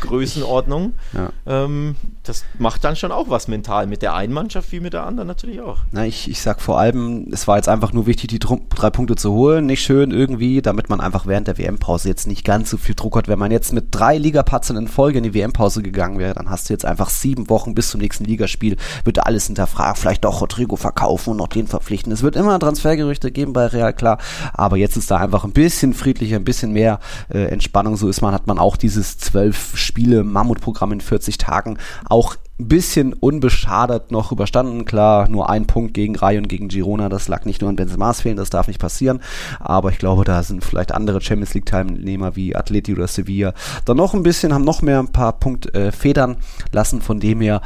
[0.00, 0.94] Größenordnung.
[1.12, 1.30] Ja.
[1.46, 5.04] Ähm, das macht dann schon auch was mental mit der einen Mannschaft wie mit der
[5.04, 5.78] anderen natürlich auch.
[5.92, 9.16] Na, ich, ich sag vor allem, es war jetzt einfach nur wichtig, die drei Punkte
[9.16, 9.66] zu holen.
[9.66, 13.16] Nicht schön irgendwie, damit man einfach während der WM-Pause jetzt nicht ganz so viel Druck
[13.16, 13.28] hat.
[13.28, 16.68] Wenn man jetzt mit drei Ligapatzen in Folge in die WM-Pause gegangen wäre, dann hast
[16.68, 20.76] du jetzt einfach sieben Wochen bis zum nächsten Ligaspiel, wird alles hinterfragt, vielleicht doch Rodrigo
[20.76, 22.12] verkaufen und noch den verpflichten.
[22.12, 24.18] Es wird immer Transfergerüchte geben bei Real, klar,
[24.52, 27.00] aber jetzt ist da einfach ein bisschen friedlicher, ein bisschen mehr
[27.32, 27.96] äh, Entspannung.
[27.96, 32.68] So ist man, hat man auch dieses zwölf Spiele Mammutprogramm in 40 Tagen auch ein
[32.68, 34.84] bisschen unbeschadet noch überstanden.
[34.84, 38.20] Klar, nur ein Punkt gegen Rai und gegen Girona, das lag nicht nur an Benzema's
[38.20, 39.20] Fehlen, das darf nicht passieren.
[39.60, 43.96] Aber ich glaube, da sind vielleicht andere Champions League Teilnehmer wie Atleti oder Sevilla dann
[43.96, 46.36] noch ein bisschen, haben noch mehr ein paar Punkt äh, federn
[46.72, 47.00] lassen.
[47.00, 47.60] Von dem her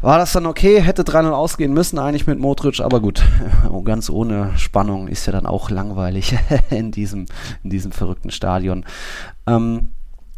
[0.00, 3.22] war das dann okay, hätte 3-0 ausgehen müssen eigentlich mit Modric, aber gut,
[3.84, 6.36] ganz ohne Spannung ist ja dann auch langweilig
[6.70, 7.26] in diesem,
[7.62, 8.84] in diesem verrückten Stadion.
[9.46, 9.90] Ähm,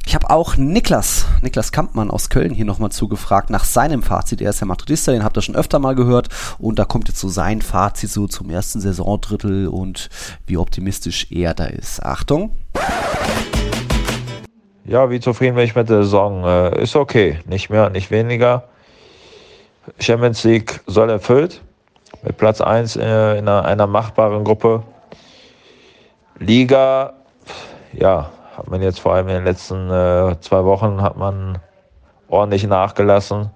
[0.07, 4.43] ich habe auch Niklas, Niklas Kampmann aus Köln hier nochmal zugefragt nach seinem Fazit.
[4.43, 6.29] Er ist ja Madridista, den habt ihr schon öfter mal gehört.
[6.59, 10.11] Und da kommt jetzt so sein Fazit so zum ersten Saisondrittel und
[10.47, 12.03] wie optimistisch er da ist.
[12.05, 12.55] Achtung.
[14.85, 16.45] Ja, wie zufrieden bin ich mit der Saison?
[16.45, 18.65] Äh, ist okay, nicht mehr, nicht weniger.
[19.99, 21.63] Champions League soll erfüllt.
[22.23, 24.83] Mit Platz 1 äh, in einer, einer machbaren Gruppe.
[26.39, 27.15] Liga,
[27.93, 31.59] ja, hat man jetzt vor allem in den letzten äh, zwei Wochen hat man
[32.29, 33.51] ordentlich nachgelassen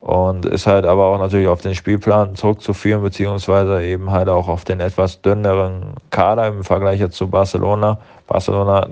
[0.00, 4.64] und ist halt aber auch natürlich auf den Spielplan zurückzuführen, beziehungsweise eben halt auch auf
[4.64, 7.98] den etwas dünneren Kader im Vergleich jetzt zu Barcelona.
[8.26, 8.86] Barcelona,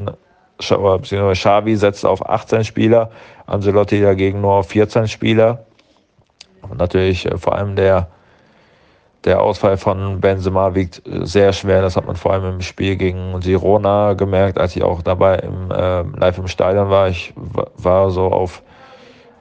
[0.59, 3.11] beziehungsweise Xavi setzt auf 18 Spieler,
[3.47, 5.65] Ancelotti dagegen nur auf 14 Spieler.
[6.63, 8.09] Und natürlich äh, vor allem der
[9.27, 11.83] der Ausfall von Benzema wiegt sehr schwer.
[11.83, 15.71] Das hat man vor allem im Spiel gegen Girona gemerkt, als ich auch dabei im,
[15.71, 17.09] äh, live im Stadion war.
[17.09, 18.63] Ich war so auf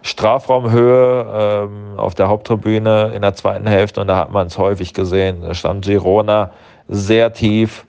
[0.01, 4.93] Strafraumhöhe ähm, auf der Haupttribüne in der zweiten Hälfte und da hat man es häufig
[4.93, 5.41] gesehen.
[5.41, 6.51] Da stand Girona
[6.87, 7.85] sehr tief.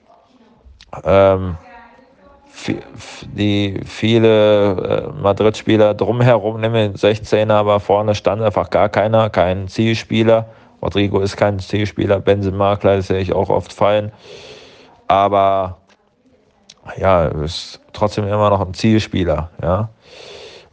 [1.03, 1.57] Ähm,
[3.33, 10.47] die viele äh, Madrid-Spieler drumherum, nehmen 16er, aber vorne stand einfach gar keiner, kein Zielspieler.
[10.87, 14.13] Rodrigo ist kein Zielspieler, Benzema, klar, das sehe ich auch oft fallen.
[15.09, 15.79] Aber
[16.97, 19.89] ja, ist trotzdem immer noch ein Zielspieler, ja.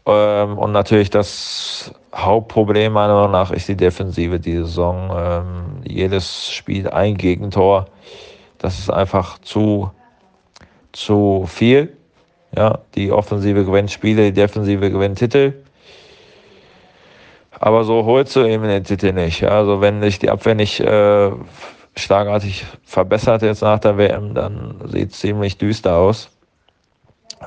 [0.06, 5.10] Ähm, und natürlich das Hauptproblem meiner Meinung nach ist die Defensive die Saison.
[5.16, 7.86] Ähm, jedes Spiel ein Gegentor.
[8.58, 9.90] Das ist einfach zu,
[10.92, 11.96] zu viel.
[12.56, 15.54] Ja, die Offensive gewinnt Spiele, die Defensive gewinnt Titel.
[17.60, 19.44] Aber so holst du eben den Titel nicht.
[19.44, 21.30] Also wenn sich die Abwehr nicht äh,
[21.96, 26.30] schlagartig verbessert jetzt nach der WM, dann sieht es ziemlich düster aus.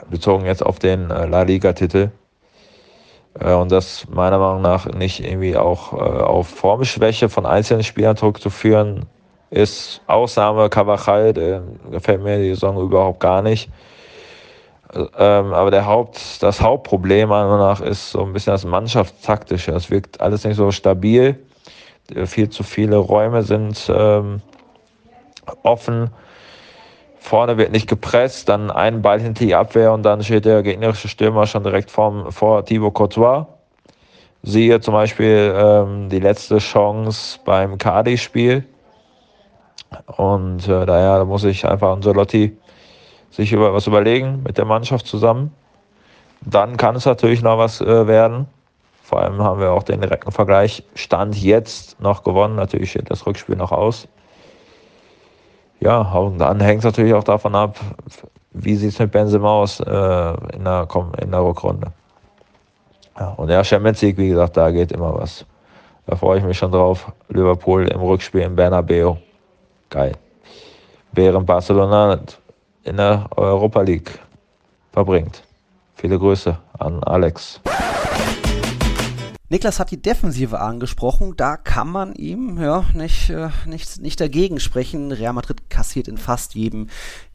[0.10, 2.12] Bezogen jetzt auf den äh, La Liga-Titel.
[3.39, 8.15] Äh, und das meiner Meinung nach nicht irgendwie auch äh, auf Formschwäche von einzelnen Spielern
[8.15, 9.06] zurückzuführen
[9.50, 10.02] ist.
[10.08, 13.70] Ausnahme Cavachal, gefällt mir die Saison überhaupt gar nicht.
[14.93, 19.71] Ähm, aber der Haupt, das Hauptproblem meiner Meinung nach ist so ein bisschen das Mannschaftstaktische.
[19.73, 21.38] Es wirkt alles nicht so stabil.
[22.13, 24.41] Äh, viel zu viele Räume sind ähm,
[25.63, 26.10] offen.
[27.19, 31.10] Vorne wird nicht gepresst, dann ein Ball hinter die Abwehr und dann steht der gegnerische
[31.10, 33.45] Stürmer schon direkt vorm, vor Thibaut Courtois.
[34.43, 38.63] Siehe zum Beispiel ähm, die letzte Chance beim Cardi-Spiel.
[40.06, 42.58] Und äh, daher muss ich einfach Ancelotti
[43.38, 45.54] sich über was überlegen mit der Mannschaft zusammen.
[46.41, 48.47] Dann kann es natürlich noch was äh, werden.
[49.04, 52.56] Vor allem haben wir auch den direkten Vergleich Stand jetzt noch gewonnen.
[52.56, 54.08] Natürlich steht das Rückspiel noch aus.
[55.80, 57.78] Ja, und dann hängt es natürlich auch davon ab,
[58.52, 59.84] wie sieht es mit Benzema aus äh,
[60.56, 60.88] in, der,
[61.21, 61.91] in der Rückrunde.
[63.19, 65.45] Ja, und der Champions League, wie gesagt, da geht immer was.
[66.08, 67.12] Da freue ich mich schon drauf.
[67.30, 69.15] Liverpool im Rückspiel in Bernabeu.
[69.89, 70.13] Geil.
[71.12, 72.19] Während Barcelona
[72.88, 74.19] in der Europa League
[74.91, 75.43] verbringt.
[75.95, 77.62] Viele Grüße an Alex.
[79.50, 81.36] Niklas hat die Defensive angesprochen.
[81.38, 85.12] Da kann man ihm ja nicht, äh, nicht, nicht dagegen sprechen.
[85.12, 86.88] Real Madrid kassiert in fast jedem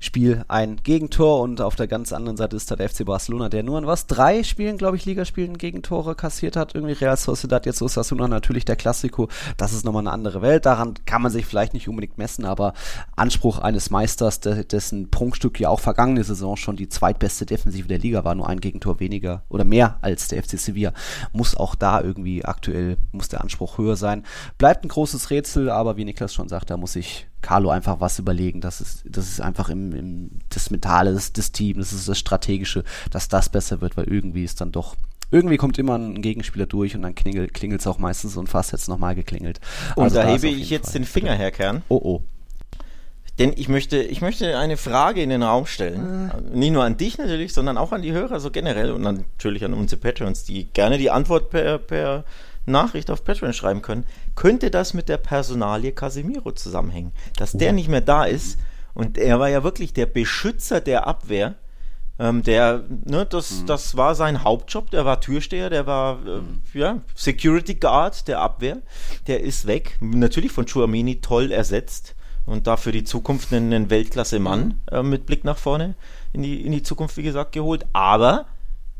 [0.03, 3.63] Spiel ein Gegentor und auf der ganz anderen Seite ist da der FC Barcelona, der
[3.63, 6.75] nur in was drei Spielen, glaube ich, Ligaspielen Gegentore kassiert hat.
[6.75, 9.29] Irgendwie Real Sociedad, jetzt Osasuna natürlich der Klassiko.
[9.57, 10.67] Das ist nochmal eine andere Welt.
[10.67, 12.73] Daran kann man sich vielleicht nicht unbedingt messen, aber
[13.15, 18.25] Anspruch eines Meisters, dessen Prunkstück ja auch vergangene Saison schon die zweitbeste Defensive der Liga
[18.25, 20.95] war, nur ein Gegentor weniger oder mehr als der FC Sevilla,
[21.33, 24.25] muss auch da irgendwie aktuell, muss der Anspruch höher sein.
[24.59, 28.19] Bleibt ein großes Rätsel, aber wie Niklas schon sagt, da muss ich Carlo einfach was
[28.19, 28.61] überlegen.
[28.61, 32.19] Das ist, das ist einfach im, im das Mentale des, des Teams, das ist das
[32.19, 34.97] Strategische, dass das besser wird, weil irgendwie ist dann doch
[35.31, 38.89] irgendwie kommt immer ein Gegenspieler durch und dann klingelt es auch meistens und fast jetzt
[38.89, 39.61] nochmal geklingelt.
[39.97, 41.01] Und also da hebe ich jetzt Fall.
[41.01, 41.83] den Finger her, Kern.
[41.89, 42.23] Oh oh.
[43.39, 46.31] Denn ich möchte, ich möchte eine Frage in den Raum stellen.
[46.31, 46.57] Äh.
[46.57, 49.73] Nicht nur an dich natürlich, sondern auch an die Hörer so generell und natürlich an
[49.73, 52.25] unsere Patrons, die gerne die Antwort per, per
[52.67, 54.05] Nachricht auf Patreon schreiben können.
[54.35, 57.13] Könnte das mit der Personalie Casemiro zusammenhängen?
[57.37, 58.59] Dass der nicht mehr da ist
[58.95, 61.55] und er war ja wirklich der Beschützer der Abwehr.
[62.19, 63.67] Ähm, der, ne, das, mhm.
[63.67, 64.91] das war sein Hauptjob.
[64.91, 66.61] Der war Türsteher, der war äh, mhm.
[66.75, 68.79] ja, Security Guard der Abwehr.
[69.27, 69.97] Der ist weg.
[70.01, 74.75] Natürlich von Chuamini toll ersetzt und dafür die Zukunft einen, Weltklasse-Mann mhm.
[74.91, 75.95] äh, mit Blick nach vorne
[76.33, 77.87] in die, in die Zukunft, wie gesagt, geholt.
[77.93, 78.47] Aber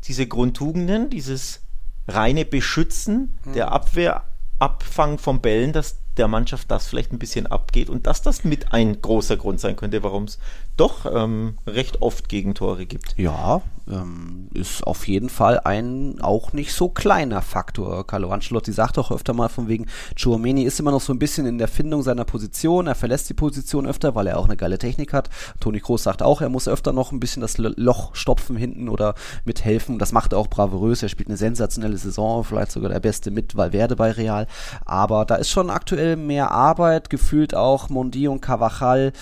[0.05, 1.61] diese Grundtugenden, dieses
[2.07, 3.53] reine Beschützen mhm.
[3.53, 4.23] der Abwehr,
[4.59, 8.71] Abfangen von Bällen, dass der Mannschaft das vielleicht ein bisschen abgeht und dass das mit
[8.71, 10.37] ein großer Grund sein könnte, warum es
[10.77, 13.15] doch ähm, recht oft Gegentore gibt.
[13.17, 18.07] Ja, ähm, ist auf jeden Fall ein auch nicht so kleiner Faktor.
[18.07, 21.45] Carlo Ancelotti sagt auch öfter mal von wegen, Chouameni ist immer noch so ein bisschen
[21.45, 24.77] in der Findung seiner Position, er verlässt die Position öfter, weil er auch eine geile
[24.77, 25.29] Technik hat.
[25.59, 29.15] Toni Kroos sagt auch, er muss öfter noch ein bisschen das Loch stopfen hinten oder
[29.45, 29.99] mithelfen.
[29.99, 33.55] Das macht er auch bravourös, er spielt eine sensationelle Saison, vielleicht sogar der Beste mit
[33.55, 34.47] Valverde bei Real.
[34.85, 39.13] Aber da ist schon aktuell mehr Arbeit, gefühlt auch Mondi und Cavachal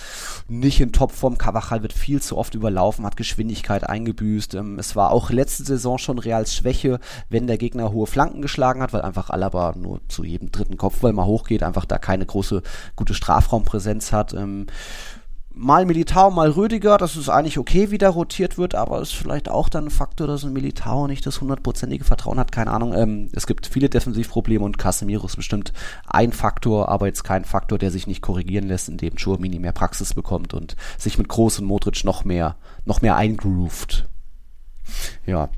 [0.48, 1.38] nicht in Topform.
[1.38, 4.54] Cavachal wird viel zu oft überlaufen, hat Geschwindigkeit eingebüßt gelöst.
[4.54, 8.82] Ähm, es war auch letzte Saison schon Reals Schwäche, wenn der Gegner hohe Flanken geschlagen
[8.82, 12.62] hat, weil einfach Alaba nur zu jedem dritten Kopfball mal hochgeht, einfach da keine große,
[12.96, 14.34] gute Strafraumpräsenz hat.
[14.34, 14.68] Ähm,
[15.54, 19.50] mal Militao, mal Rüdiger, das ist eigentlich okay, wie da rotiert wird, aber ist vielleicht
[19.50, 22.94] auch dann ein Faktor, dass ein Militao nicht das hundertprozentige Vertrauen hat, keine Ahnung.
[22.94, 25.74] Ähm, es gibt viele Defensivprobleme und Casemiro ist bestimmt
[26.08, 30.14] ein Faktor, aber jetzt kein Faktor, der sich nicht korrigieren lässt, indem Chouamini mehr Praxis
[30.14, 34.08] bekommt und sich mit Groß und Modric noch mehr, noch mehr eingroovt.
[35.26, 35.50] Ja.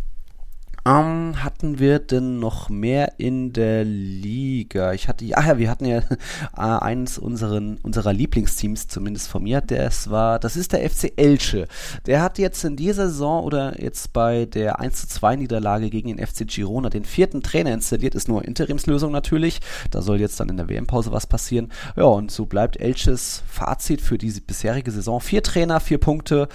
[0.85, 4.91] Ähm, hatten wir denn noch mehr in der Liga?
[4.91, 5.99] Ich hatte, ja, wir hatten ja
[6.57, 11.69] äh, eines unseren, unserer Lieblingsteams, zumindest von mir, das war, das ist der FC Elche.
[12.05, 16.09] Der hat jetzt in dieser Saison oder jetzt bei der 1 zu 2 Niederlage gegen
[16.09, 19.61] den FC Girona den vierten Trainer installiert, ist nur Interimslösung natürlich.
[19.89, 21.71] Da soll jetzt dann in der WM-Pause was passieren.
[21.95, 25.21] Ja, und so bleibt Elches Fazit für diese bisherige Saison.
[25.21, 26.49] Vier Trainer, vier Punkte.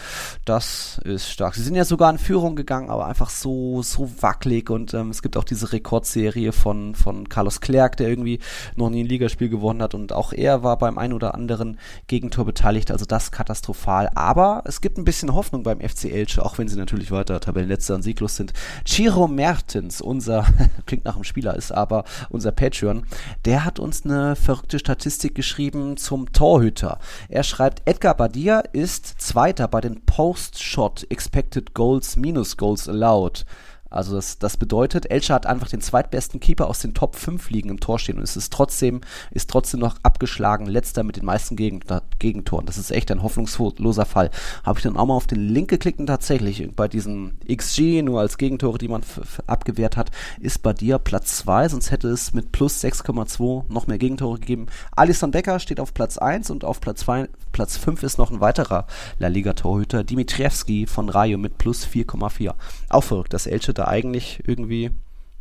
[0.45, 1.55] Das ist stark.
[1.55, 5.23] Sie sind ja sogar in Führung gegangen, aber einfach so, so wackelig und ähm, es
[5.23, 8.39] gibt auch diese Rekordserie von, von Carlos Clerc, der irgendwie
[8.77, 12.45] noch nie ein Ligaspiel gewonnen hat und auch er war beim ein oder anderen Gegentor
[12.45, 14.11] beteiligt, also das katastrophal.
[14.15, 17.95] Aber es gibt ein bisschen Hoffnung beim FC Elche, auch wenn sie natürlich weiter Tabellenletzter
[17.95, 18.53] und sieglos sind.
[18.85, 20.47] Chiro Mertens, unser,
[20.87, 23.05] klingt nach einem Spieler, ist aber unser Patreon,
[23.45, 26.99] der hat uns eine verrückte Statistik geschrieben zum Torhüter.
[27.29, 33.45] Er schreibt, Edgar Badia ist Zweiter bei den Post-Shot Expected Goals minus Goals Allowed
[33.91, 37.71] Also das, das bedeutet, Elche hat einfach den zweitbesten Keeper aus den Top 5 Ligen
[37.71, 41.57] im Tor stehen und es ist trotzdem, ist trotzdem noch abgeschlagen, letzter mit den meisten
[41.57, 42.67] Gegentoren.
[42.67, 44.31] Das ist echt ein hoffnungsloser Fall.
[44.65, 48.21] Habe ich dann auch mal auf den Link geklickt und tatsächlich bei diesen XG, nur
[48.21, 49.03] als Gegentore, die man
[49.47, 53.99] abgewehrt hat, ist bei dir Platz 2, sonst hätte es mit plus 6,2 noch mehr
[53.99, 54.67] Gegentore gegeben.
[54.95, 58.41] Alisson Becker steht auf Platz 1 und auf Platz 2, Platz 5 ist noch ein
[58.41, 58.87] weiterer
[59.19, 62.55] La Liga-Torhüter, Dimitrievski von Rayo mit plus 4,4.
[62.89, 64.91] Auch verrückt, dass Elche da eigentlich irgendwie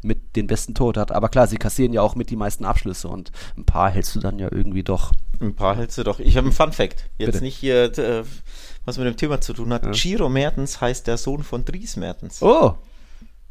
[0.04, 1.12] mit den besten Tod hat.
[1.12, 4.20] Aber klar, sie kassieren ja auch mit die meisten Abschlüsse und ein paar hältst du
[4.20, 5.12] dann ja irgendwie doch.
[5.40, 6.20] Ein paar hältst du doch.
[6.20, 7.10] Ich habe einen Fun Fact.
[7.18, 7.44] Jetzt Bitte.
[7.44, 8.24] nicht hier, äh,
[8.86, 9.86] was mit dem Thema zu tun hat.
[9.86, 9.92] Ja.
[9.92, 12.42] Giro Mertens heißt der Sohn von Dries Mertens.
[12.42, 12.76] Oh!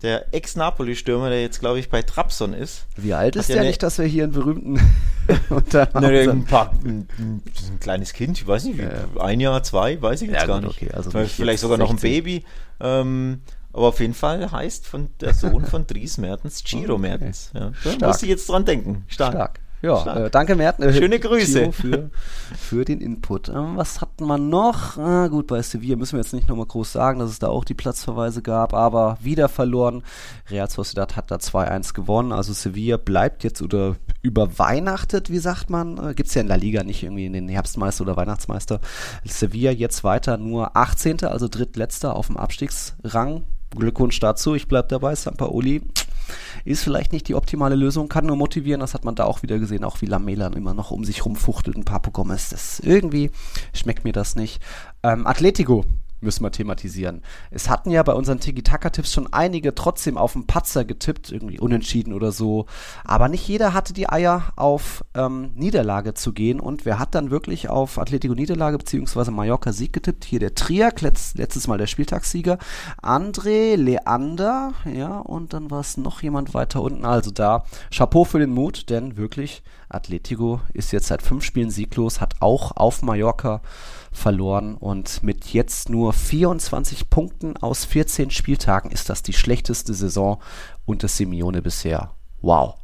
[0.06, 2.86] Der Ex-Napoli-Stürmer, der jetzt, glaube ich, bei Trabzon ist.
[2.96, 4.80] Wie alt ist der nicht, dass wir hier einen berühmten
[5.50, 7.42] unter ne, ein, paar, ein, ein,
[7.80, 8.86] kleines Kind, ich weiß nicht, wie,
[9.18, 10.80] ein Jahr, zwei, weiß ich jetzt ja, gar gut, nicht.
[10.80, 11.78] Okay, also Vielleicht sogar 16.
[11.78, 12.44] noch ein Baby.
[12.78, 13.40] Ähm,
[13.72, 17.02] aber auf jeden Fall heißt von der Sohn von Dries Mertens Giro okay.
[17.02, 17.50] Mertens.
[17.52, 17.72] Ja.
[17.98, 19.04] Da muss ich jetzt dran denken.
[19.08, 19.32] Stark.
[19.32, 19.60] Stark.
[19.86, 20.82] Ja, äh, danke Merten.
[20.82, 21.72] Äh, Schöne Grüße.
[21.72, 22.10] Für,
[22.58, 23.48] für den Input.
[23.48, 24.98] Ähm, was hatten wir noch?
[24.98, 27.64] Ah, gut, bei Sevilla müssen wir jetzt nicht nochmal groß sagen, dass es da auch
[27.64, 30.02] die Platzverweise gab, aber wieder verloren.
[30.50, 32.32] Real Sociedad hat da 2-1 gewonnen.
[32.32, 35.98] Also Sevilla bleibt jetzt oder überweihnachtet, wie sagt man?
[35.98, 38.80] Äh, Gibt es ja in der Liga nicht irgendwie in den Herbstmeister oder Weihnachtsmeister.
[39.24, 43.44] Sevilla jetzt weiter nur 18., also drittletzter auf dem Abstiegsrang
[43.74, 44.54] Glückwunsch dazu.
[44.54, 45.14] Ich bleibe dabei.
[45.14, 45.82] Sampaoli
[46.66, 48.80] ist vielleicht nicht die optimale Lösung, kann nur motivieren.
[48.80, 51.76] Das hat man da auch wieder gesehen, auch wie Lamela immer noch um sich rumfuchtelt.
[51.76, 53.30] Ein Papo Gomez, das irgendwie
[53.72, 54.60] schmeckt mir das nicht.
[55.02, 55.84] Ähm, Atletico
[56.20, 57.22] müssen wir thematisieren.
[57.50, 62.12] Es hatten ja bei unseren Tiki-Taka-Tipps schon einige trotzdem auf den Patzer getippt, irgendwie unentschieden
[62.12, 62.66] oder so.
[63.04, 66.60] Aber nicht jeder hatte die Eier, auf ähm, Niederlage zu gehen.
[66.60, 69.30] Und wer hat dann wirklich auf Atletico Niederlage bzw.
[69.30, 70.24] Mallorca Sieg getippt?
[70.24, 72.58] Hier der Triak, letzt, letztes Mal der Spieltagssieger.
[73.02, 77.04] André, Leander, ja, und dann war es noch jemand weiter unten.
[77.04, 82.20] Also da Chapeau für den Mut, denn wirklich, Atletico ist jetzt seit fünf Spielen sieglos,
[82.20, 83.60] hat auch auf Mallorca
[84.16, 90.40] verloren und mit jetzt nur 24 Punkten aus 14 Spieltagen ist das die schlechteste Saison
[90.84, 92.12] unter Simeone bisher.
[92.40, 92.74] Wow.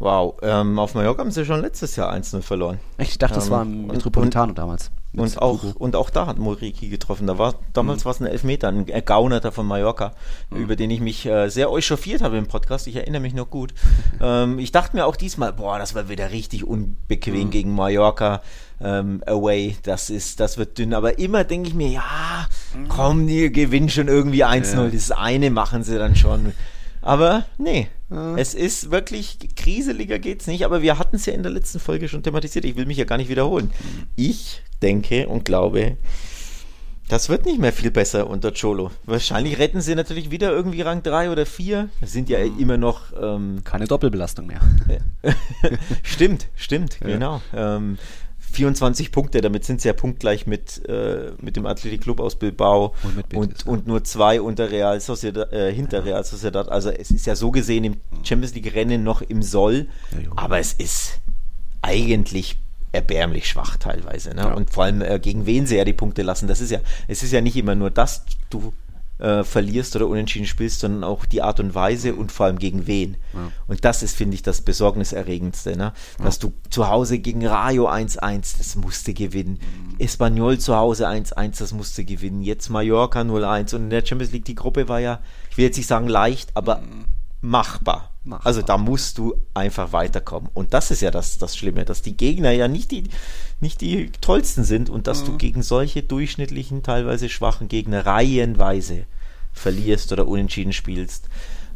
[0.00, 2.80] Wow, ähm, auf Mallorca haben sie schon letztes Jahr 1-0 verloren.
[2.96, 4.90] Ich dachte, das ähm, war im Metropolitano damals.
[5.12, 7.26] Und auch, und auch da hat Moriki getroffen.
[7.26, 8.04] Da war, damals mhm.
[8.06, 10.12] war es ein Elfmeter, ein Gaunerter von Mallorca,
[10.48, 10.56] mhm.
[10.56, 12.86] über den ich mich äh, sehr echauffiert habe im Podcast.
[12.86, 13.74] Ich erinnere mich noch gut.
[14.22, 17.50] ähm, ich dachte mir auch diesmal, boah, das war wieder richtig unbequem mhm.
[17.50, 18.40] gegen Mallorca
[18.80, 19.76] ähm, away.
[19.82, 20.94] Das ist, das wird dünn.
[20.94, 22.88] Aber immer denke ich mir, ja, mhm.
[22.88, 24.76] komm, die gewinnen schon irgendwie 1-0.
[24.76, 24.88] Ja.
[24.88, 26.54] Das eine machen sie dann schon.
[27.02, 28.36] Aber nee, ja.
[28.36, 32.08] es ist wirklich, kriseliger geht's nicht, aber wir hatten es ja in der letzten Folge
[32.08, 32.64] schon thematisiert.
[32.64, 33.70] Ich will mich ja gar nicht wiederholen.
[34.16, 35.96] Ich denke und glaube,
[37.10, 38.92] das wird nicht mehr viel besser unter Cholo.
[39.04, 41.88] Wahrscheinlich retten sie natürlich wieder irgendwie Rang 3 oder 4.
[42.00, 42.58] Das sind ja mhm.
[42.58, 43.12] immer noch.
[43.20, 44.60] Ähm, Keine Doppelbelastung mehr.
[46.04, 47.08] stimmt, stimmt, ja.
[47.08, 47.42] genau.
[47.52, 47.98] Ähm,
[48.50, 52.94] 24 Punkte, damit sind sie ja punktgleich mit, äh, mit dem Athletic Club aus Bilbao
[53.02, 56.04] und, und, und, nur zwei unter Real Sociedad, äh, hinter ja.
[56.04, 56.68] Real Sociedad.
[56.68, 60.58] Also es ist ja so gesehen im Champions League Rennen noch im Soll, ja, aber
[60.58, 61.20] es ist
[61.82, 62.58] eigentlich
[62.92, 64.34] erbärmlich schwach teilweise.
[64.34, 64.54] Ne?
[64.54, 66.48] Und vor allem äh, gegen wen sie ja die Punkte lassen.
[66.48, 68.72] Das ist ja, es ist ja nicht immer nur das, du
[69.20, 72.86] äh, verlierst oder unentschieden spielst, sondern auch die Art und Weise und vor allem gegen
[72.86, 73.16] wen.
[73.32, 73.52] Ja.
[73.68, 75.92] Und das ist, finde ich, das Besorgniserregendste, ne?
[76.22, 76.48] Dass ja.
[76.48, 79.60] du zu Hause gegen Rayo 1-1, das musste gewinnen.
[79.60, 79.96] Mhm.
[79.98, 82.42] Espanyol zu Hause 1-1, das musste gewinnen.
[82.42, 85.76] Jetzt Mallorca 0-1 und in der Champions League, die Gruppe war ja, ich will jetzt
[85.76, 87.04] nicht sagen leicht, aber mhm.
[87.40, 88.09] machbar.
[88.30, 88.46] Machbar.
[88.46, 90.50] Also da musst du einfach weiterkommen.
[90.54, 93.04] Und das ist ja das, das Schlimme, dass die Gegner ja nicht die
[93.60, 95.26] nicht die tollsten sind und dass mhm.
[95.26, 99.04] du gegen solche durchschnittlichen, teilweise schwachen Gegner reihenweise
[99.52, 101.28] verlierst oder unentschieden spielst.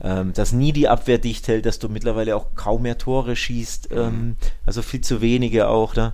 [0.03, 3.90] Ähm, dass nie die Abwehr dicht hält, dass du mittlerweile auch kaum mehr Tore schießt,
[3.90, 3.97] mhm.
[3.97, 4.37] ähm,
[4.67, 5.95] also viel zu wenige auch.
[5.95, 6.12] Ne?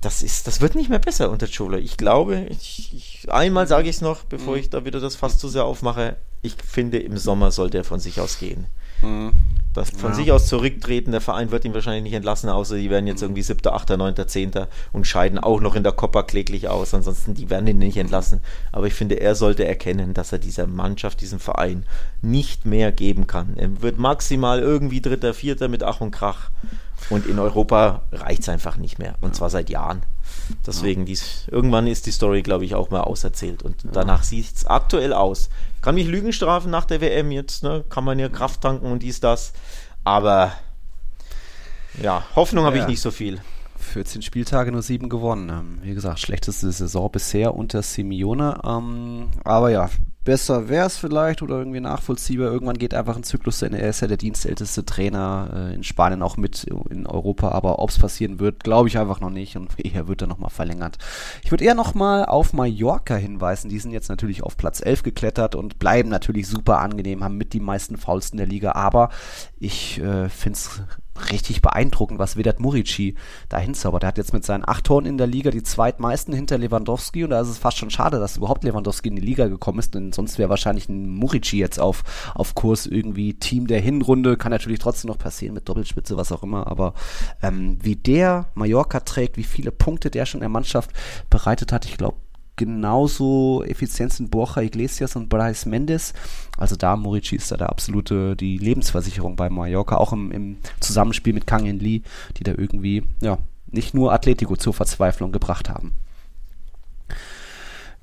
[0.00, 1.78] Das ist, das wird nicht mehr besser unter Cholo.
[1.78, 4.60] Ich glaube, ich, ich, einmal sage ich es noch, bevor mhm.
[4.60, 6.16] ich da wieder das fast zu sehr aufmache.
[6.42, 8.66] Ich finde, im Sommer soll der von sich aus gehen.
[9.02, 9.32] Mhm.
[9.72, 10.16] Das von ja.
[10.16, 13.42] sich aus zurücktreten, der Verein wird ihn wahrscheinlich nicht entlassen, außer die werden jetzt irgendwie
[13.42, 14.50] 7., 8., 9., 10.
[14.92, 16.92] und scheiden auch noch in der Copa kläglich aus.
[16.92, 18.40] Ansonsten, die werden ihn nicht entlassen.
[18.72, 21.84] Aber ich finde, er sollte erkennen, dass er dieser Mannschaft, diesem Verein
[22.20, 23.56] nicht mehr geben kann.
[23.56, 26.50] Er wird maximal irgendwie Dritter, Vierter mit Ach und Krach.
[27.08, 29.14] Und in Europa reicht es einfach nicht mehr.
[29.20, 30.02] Und zwar seit Jahren.
[30.66, 33.62] Deswegen, dies, irgendwann ist die Story, glaube ich, auch mal auserzählt.
[33.62, 35.48] Und danach sieht es aktuell aus.
[35.80, 37.84] Kann mich Lügen strafen nach der WM jetzt, ne?
[37.88, 39.52] Kann man ja Kraft tanken und dies, das.
[40.04, 40.52] Aber
[42.00, 42.82] ja, Hoffnung habe ja.
[42.82, 43.40] ich nicht so viel.
[43.78, 45.48] 14 Spieltage nur 7 gewonnen.
[45.48, 48.60] Ähm, wie gesagt, schlechteste Saison bisher unter Simeone.
[48.64, 49.88] Ähm, aber ja,
[50.24, 52.52] besser wäre es vielleicht oder irgendwie nachvollziehbar.
[52.52, 53.80] Irgendwann geht einfach ein Zyklus zu Ende.
[53.80, 57.50] Er ist ja der dienstälteste Trainer äh, in Spanien, auch mit in Europa.
[57.50, 59.56] Aber ob es passieren wird, glaube ich einfach noch nicht.
[59.56, 60.98] Und eher wird er nochmal verlängert.
[61.42, 63.70] Ich würde eher nochmal auf Mallorca hinweisen.
[63.70, 67.52] Die sind jetzt natürlich auf Platz 11 geklettert und bleiben natürlich super angenehm, haben mit
[67.52, 68.72] die meisten Fouls in der Liga.
[68.72, 69.10] Aber
[69.58, 70.82] ich äh, finde es
[71.30, 73.14] richtig beeindruckend, was Vedat Murici
[73.48, 74.04] da hinzaubert.
[74.04, 77.30] Er hat jetzt mit seinen acht Toren in der Liga die zweitmeisten hinter Lewandowski und
[77.30, 80.12] da ist es fast schon schade, dass überhaupt Lewandowski in die Liga gekommen ist, denn
[80.12, 82.02] sonst wäre wahrscheinlich ein Murici jetzt auf,
[82.34, 84.36] auf Kurs irgendwie Team der Hinrunde.
[84.36, 86.94] Kann natürlich trotzdem noch passieren mit Doppelspitze, was auch immer, aber
[87.42, 90.90] ähm, wie der Mallorca trägt, wie viele Punkte der schon der Mannschaft
[91.28, 92.16] bereitet hat, ich glaube,
[92.60, 96.12] genauso effizient sind Borja Iglesias und Bryce Mendes.
[96.58, 101.32] Also da Morici ist da der absolute, die Lebensversicherung bei Mallorca, auch im, im Zusammenspiel
[101.32, 102.02] mit Kang In Lee,
[102.36, 105.92] die da irgendwie, ja, nicht nur Atletico zur Verzweiflung gebracht haben.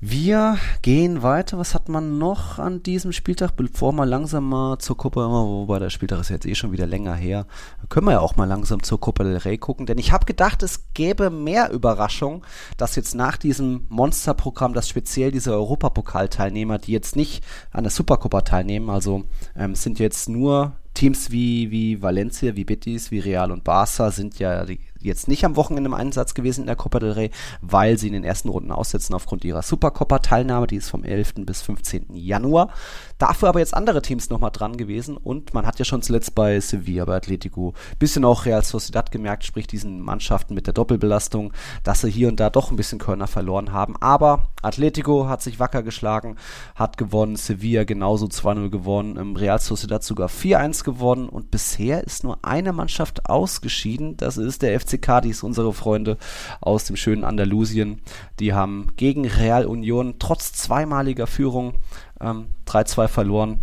[0.00, 1.58] Wir gehen weiter.
[1.58, 3.56] Was hat man noch an diesem Spieltag?
[3.56, 7.16] Bevor wir langsam mal zur Copa, wobei der Spieltag ist jetzt eh schon wieder länger
[7.16, 7.48] her,
[7.88, 9.86] können wir ja auch mal langsam zur Copa del Rey gucken.
[9.86, 12.46] Denn ich habe gedacht, es gäbe mehr Überraschung,
[12.76, 18.42] dass jetzt nach diesem Monsterprogramm, dass speziell diese Europapokalteilnehmer, die jetzt nicht an der Supercopa
[18.42, 19.24] teilnehmen, also
[19.56, 24.38] ähm, sind jetzt nur Teams wie, wie Valencia, wie Betis, wie Real und Barca sind
[24.38, 27.30] ja die jetzt nicht am Wochenende im Einsatz gewesen in der Copa del Rey,
[27.60, 31.34] weil sie in den ersten Runden aussetzen aufgrund ihrer Supercopa-Teilnahme, die ist vom 11.
[31.38, 32.06] bis 15.
[32.14, 32.72] Januar.
[33.18, 36.60] Dafür aber jetzt andere Teams nochmal dran gewesen und man hat ja schon zuletzt bei
[36.60, 41.52] Sevilla, bei Atletico, bisschen auch Real Sociedad gemerkt, sprich diesen Mannschaften mit der Doppelbelastung,
[41.82, 43.96] dass sie hier und da doch ein bisschen Körner verloren haben.
[44.00, 46.36] Aber Atletico hat sich wacker geschlagen,
[46.76, 52.38] hat gewonnen, Sevilla genauso 2-0 gewonnen, Real Sociedad sogar 4-1 gewonnen und bisher ist nur
[52.42, 56.18] eine Mannschaft ausgeschieden, das ist der FC Cadiz, unsere Freunde
[56.60, 58.00] aus dem schönen Andalusien.
[58.38, 61.74] Die haben gegen Real Union trotz zweimaliger Führung
[62.20, 63.58] ähm, 3-2 verloren.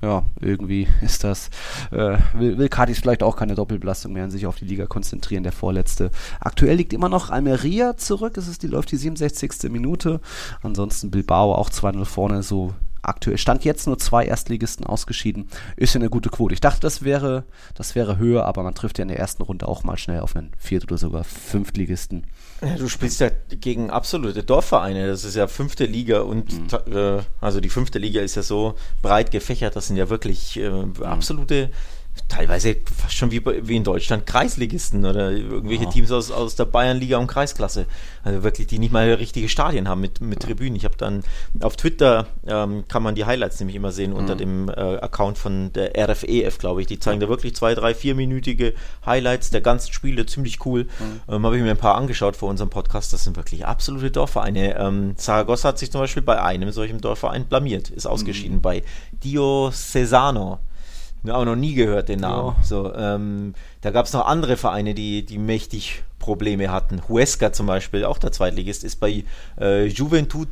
[0.00, 1.48] Ja, irgendwie ist das,
[1.92, 5.44] äh, will, will Cadiz vielleicht auch keine Doppelbelastung mehr und sich auf die Liga konzentrieren,
[5.44, 6.10] der vorletzte.
[6.40, 9.70] Aktuell liegt immer noch Almeria zurück, es ist die läuft die 67.
[9.70, 10.20] Minute.
[10.62, 15.48] Ansonsten Bilbao auch 2-0 vorne, so aktuell stand jetzt nur zwei Erstligisten ausgeschieden.
[15.76, 16.54] Ist ja eine gute Quote.
[16.54, 17.44] Ich dachte, das wäre,
[17.74, 20.36] das wäre höher, aber man trifft ja in der ersten Runde auch mal schnell auf
[20.36, 22.26] einen Viert- oder sogar Fünftligisten.
[22.60, 25.08] Ja, du spielst ja gegen absolute Dorfvereine.
[25.08, 26.92] Das ist ja fünfte Liga und mhm.
[26.92, 29.74] äh, also die fünfte Liga ist ja so breit gefächert.
[29.74, 30.70] Das sind ja wirklich äh,
[31.02, 31.70] absolute
[32.28, 35.90] teilweise fast schon wie, wie in Deutschland Kreisligisten oder irgendwelche oh.
[35.90, 37.86] Teams aus, aus der Bayernliga und Kreisklasse.
[38.22, 40.76] Also wirklich, die nicht mal richtige Stadien haben mit, mit Tribünen.
[40.76, 41.22] Ich habe dann
[41.60, 44.16] auf Twitter ähm, kann man die Highlights nämlich immer sehen mhm.
[44.16, 46.86] unter dem äh, Account von der RFEF, glaube ich.
[46.86, 50.84] Die zeigen da wirklich zwei, drei, vierminütige Highlights der ganzen Spiele, ziemlich cool.
[50.84, 51.34] Mhm.
[51.34, 53.12] Ähm, habe ich mir ein paar angeschaut vor unserem Podcast.
[53.12, 54.78] Das sind wirklich absolute Dorfvereine.
[54.78, 58.62] Ähm, Zaragoza hat sich zum Beispiel bei einem solchen Dorfverein blamiert, ist ausgeschieden mhm.
[58.62, 58.82] bei
[59.12, 60.60] Diocesano
[61.30, 62.56] auch noch nie gehört, den Namen.
[62.58, 62.64] Ja.
[62.64, 67.02] So, ähm, da gab es noch andere Vereine, die, die mächtig Probleme hatten.
[67.08, 69.24] Huesca zum Beispiel, auch der Zweitligist, ist bei
[69.60, 70.48] äh, Juventud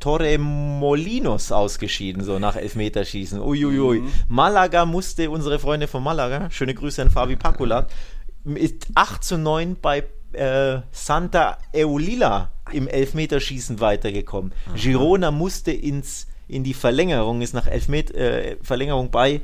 [0.00, 3.40] Torremolinos ausgeschieden, so nach Elfmeterschießen.
[3.40, 4.00] Uiuiui.
[4.00, 4.12] Mhm.
[4.28, 7.86] Malaga musste, unsere Freunde von Malaga, schöne Grüße an Fabi Pacula,
[8.44, 14.52] ist 8 zu 9 bei äh, Santa Eulila im Elfmeterschießen weitergekommen.
[14.66, 14.76] Aha.
[14.76, 19.42] Girona musste ins, in die Verlängerung, ist nach Elfmet äh, Verlängerung bei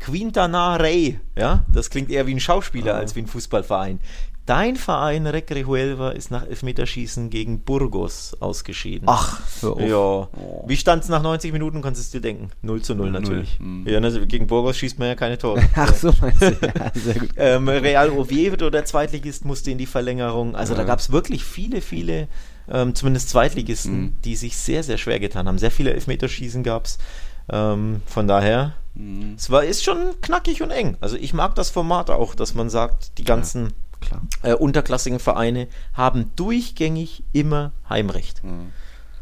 [0.00, 2.96] Quintana Rey, ja, das klingt eher wie ein Schauspieler oh.
[2.96, 4.00] als wie ein Fußballverein.
[4.48, 9.06] Dein Verein Recre Huelva ist nach Elfmeterschießen gegen Burgos ausgeschieden.
[9.06, 9.42] Ach.
[9.62, 9.96] Ja.
[9.98, 10.64] Oh.
[10.66, 12.48] Wie stand es nach 90 Minuten, kannst du es dir denken?
[12.62, 13.60] 0 zu 0 natürlich.
[13.60, 13.86] Mhm.
[13.86, 15.62] Ja, ne, gegen Burgos schießt man ja keine Tore.
[15.74, 16.46] Ach so, meinst du?
[16.46, 17.28] Ja, sehr gut.
[17.36, 20.56] ähm, Real Oviedo, der Zweitligist, musste in die Verlängerung.
[20.56, 20.78] Also ja.
[20.78, 22.26] da gab es wirklich viele, viele,
[22.70, 24.14] ähm, zumindest Zweitligisten, mhm.
[24.24, 25.58] die sich sehr, sehr schwer getan haben.
[25.58, 26.96] Sehr viele Elfmeterschießen gab es.
[27.50, 29.34] Ähm, von daher Mhm.
[29.36, 30.96] Es war, ist schon knackig und eng.
[31.00, 33.72] Also ich mag das Format auch, dass man sagt, die ganzen
[34.10, 38.42] ja, äh, unterklassigen Vereine haben durchgängig immer Heimrecht.
[38.44, 38.72] Mhm.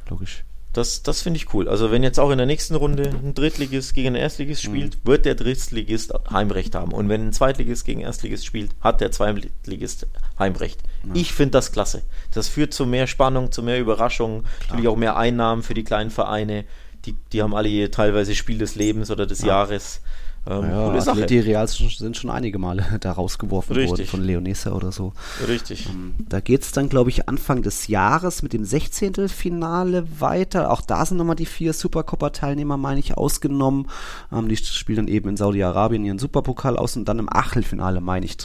[0.08, 0.44] Logisch.
[0.72, 1.68] Das, das finde ich cool.
[1.70, 4.68] Also wenn jetzt auch in der nächsten Runde ein Drittligist gegen einen Erstligist mhm.
[4.68, 5.08] spielt, mhm.
[5.08, 6.92] wird der Drittligist Heimrecht haben.
[6.92, 10.06] Und wenn ein Zweitligist gegen Erstligist spielt, hat der Zweitligist
[10.38, 10.82] Heimrecht.
[11.04, 11.14] Ja.
[11.14, 12.02] Ich finde das klasse.
[12.32, 16.10] Das führt zu mehr Spannung, zu mehr Überraschungen, natürlich auch mehr Einnahmen für die kleinen
[16.10, 16.66] Vereine
[17.06, 19.48] die, die haben alle teilweise Spiel des Lebens oder des ja.
[19.48, 20.00] Jahres.
[20.48, 21.26] Ähm, ja, coole Sache.
[21.26, 23.90] Die Reals sind schon einige Male da rausgeworfen Richtig.
[23.90, 25.12] worden von Leonessa oder so.
[25.46, 25.88] Richtig.
[25.88, 29.28] Ähm, da geht es dann, glaube ich, Anfang des Jahres mit dem 16.
[29.28, 30.70] Finale weiter.
[30.70, 33.88] Auch da sind nochmal die vier Supercoppa-Teilnehmer, meine ich, ausgenommen.
[34.32, 38.26] Ähm, die spielen dann eben in Saudi-Arabien ihren Superpokal aus und dann im Achtelfinale, meine
[38.26, 38.36] ich,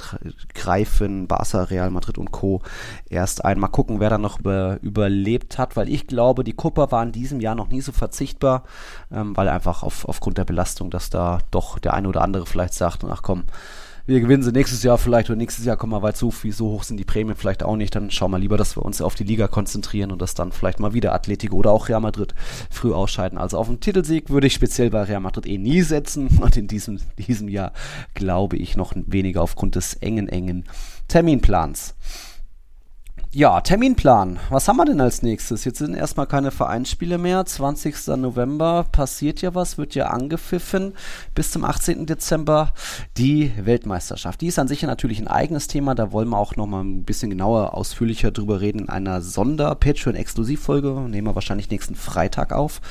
[0.53, 2.61] greifen Barca, Real Madrid und Co.
[3.09, 3.59] erst ein.
[3.59, 7.11] Mal gucken, wer da noch über, überlebt hat, weil ich glaube, die Copa war in
[7.11, 8.63] diesem Jahr noch nie so verzichtbar,
[9.11, 12.45] ähm, weil einfach auf, aufgrund der Belastung, dass da doch der der eine oder andere
[12.45, 13.43] vielleicht sagt, ach komm,
[14.07, 16.69] wir gewinnen sie nächstes Jahr vielleicht oder nächstes Jahr kommen wir weit so, wie so
[16.69, 19.15] hoch sind die Prämien vielleicht auch nicht, dann schauen wir lieber, dass wir uns auf
[19.15, 22.33] die Liga konzentrieren und das dann vielleicht mal wieder Atletico oder auch Real Madrid
[22.69, 23.37] früh ausscheiden.
[23.37, 26.67] Also auf den Titelsieg würde ich speziell bei Real Madrid eh nie setzen und in
[26.67, 27.73] diesem, diesem Jahr
[28.13, 30.65] glaube ich noch weniger aufgrund des engen, engen
[31.07, 31.95] Terminplans.
[33.33, 34.39] Ja, Terminplan.
[34.49, 35.63] Was haben wir denn als nächstes?
[35.63, 37.45] Jetzt sind erstmal keine Vereinsspiele mehr.
[37.45, 38.07] 20.
[38.17, 40.95] November passiert ja was, wird ja angepfiffen.
[41.33, 42.05] Bis zum 18.
[42.05, 42.73] Dezember
[43.15, 44.41] die Weltmeisterschaft.
[44.41, 45.95] Die ist an sich natürlich ein eigenes Thema.
[45.95, 50.89] Da wollen wir auch nochmal ein bisschen genauer, ausführlicher drüber reden in einer Sonder-Patreon-Exklusivfolge.
[51.07, 52.81] Nehmen wir wahrscheinlich nächsten Freitag auf.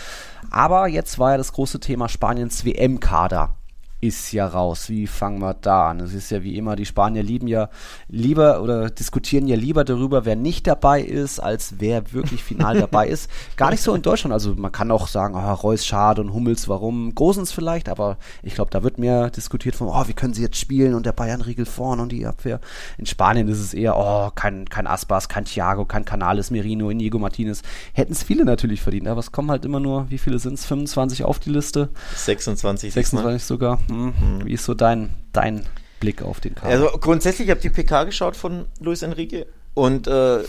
[0.51, 3.60] Aber jetzt war ja das große Thema Spaniens WM-Kader
[4.01, 4.89] ist ja raus.
[4.89, 6.01] Wie fangen wir da an?
[6.01, 7.69] Es ist ja wie immer, die Spanier lieben ja
[8.09, 13.09] lieber oder diskutieren ja lieber darüber, wer nicht dabei ist, als wer wirklich final dabei
[13.09, 13.31] ist.
[13.57, 14.33] Gar nicht so in Deutschland.
[14.33, 18.55] Also man kann auch sagen, oh, Reus schade und Hummels warum, Gosens vielleicht, aber ich
[18.55, 21.67] glaube, da wird mehr diskutiert von, oh, wie können sie jetzt spielen und der Bayern-Riegel
[21.67, 22.61] vorne und die Abwehr.
[22.97, 27.19] In Spanien ist es eher, oh, kein, kein Aspas, kein Thiago, kein Canales, Merino, Inigo
[27.19, 27.63] Martinez.
[27.93, 30.65] Hätten es viele natürlich verdient, aber es kommen halt immer nur, wie viele sind es?
[30.65, 31.91] 25 auf die Liste?
[32.15, 32.95] 26.
[32.95, 33.79] 26 sogar.
[33.91, 34.45] Hm.
[34.45, 35.67] Wie ist so dein, dein
[35.99, 36.71] Blick auf den Kader?
[36.71, 40.41] Also grundsätzlich, ich habe die PK geschaut von Luis Enrique und äh,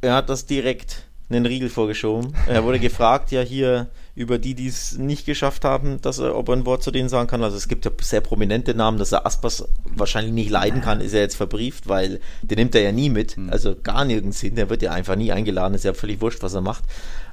[0.00, 2.34] er hat das direkt einen Riegel vorgeschoben.
[2.46, 6.48] Er wurde gefragt, ja hier über die, die es nicht geschafft haben, dass er, ob
[6.48, 7.42] er ein Wort zu denen sagen kann.
[7.42, 11.14] Also es gibt ja sehr prominente Namen, dass er Aspas wahrscheinlich nicht leiden kann, ist
[11.14, 13.50] er jetzt verbrieft, weil den nimmt er ja nie mit, hm.
[13.50, 16.54] also gar nirgends hin, der wird ja einfach nie eingeladen, ist ja völlig wurscht, was
[16.54, 16.84] er macht.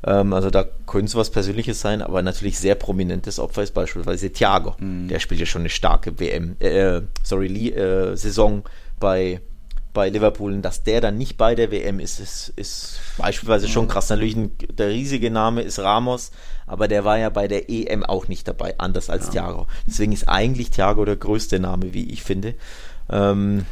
[0.03, 4.31] Ähm, also da könnte es was Persönliches sein, aber natürlich sehr prominentes Opfer ist beispielsweise
[4.31, 4.75] Thiago.
[4.79, 5.07] Mhm.
[5.07, 8.63] Der spielt ja schon eine starke WM, äh, sorry, äh, Saison
[8.99, 9.41] bei
[9.93, 13.87] bei Liverpool, und dass der dann nicht bei der WM ist, ist, ist beispielsweise schon
[13.87, 14.09] krass.
[14.09, 16.31] Natürlich ein, der riesige Name ist Ramos,
[16.65, 19.31] aber der war ja bei der EM auch nicht dabei, anders als ja.
[19.31, 19.67] Thiago.
[19.85, 22.55] Deswegen ist eigentlich Thiago der größte Name, wie ich finde.
[23.09, 23.65] Ähm,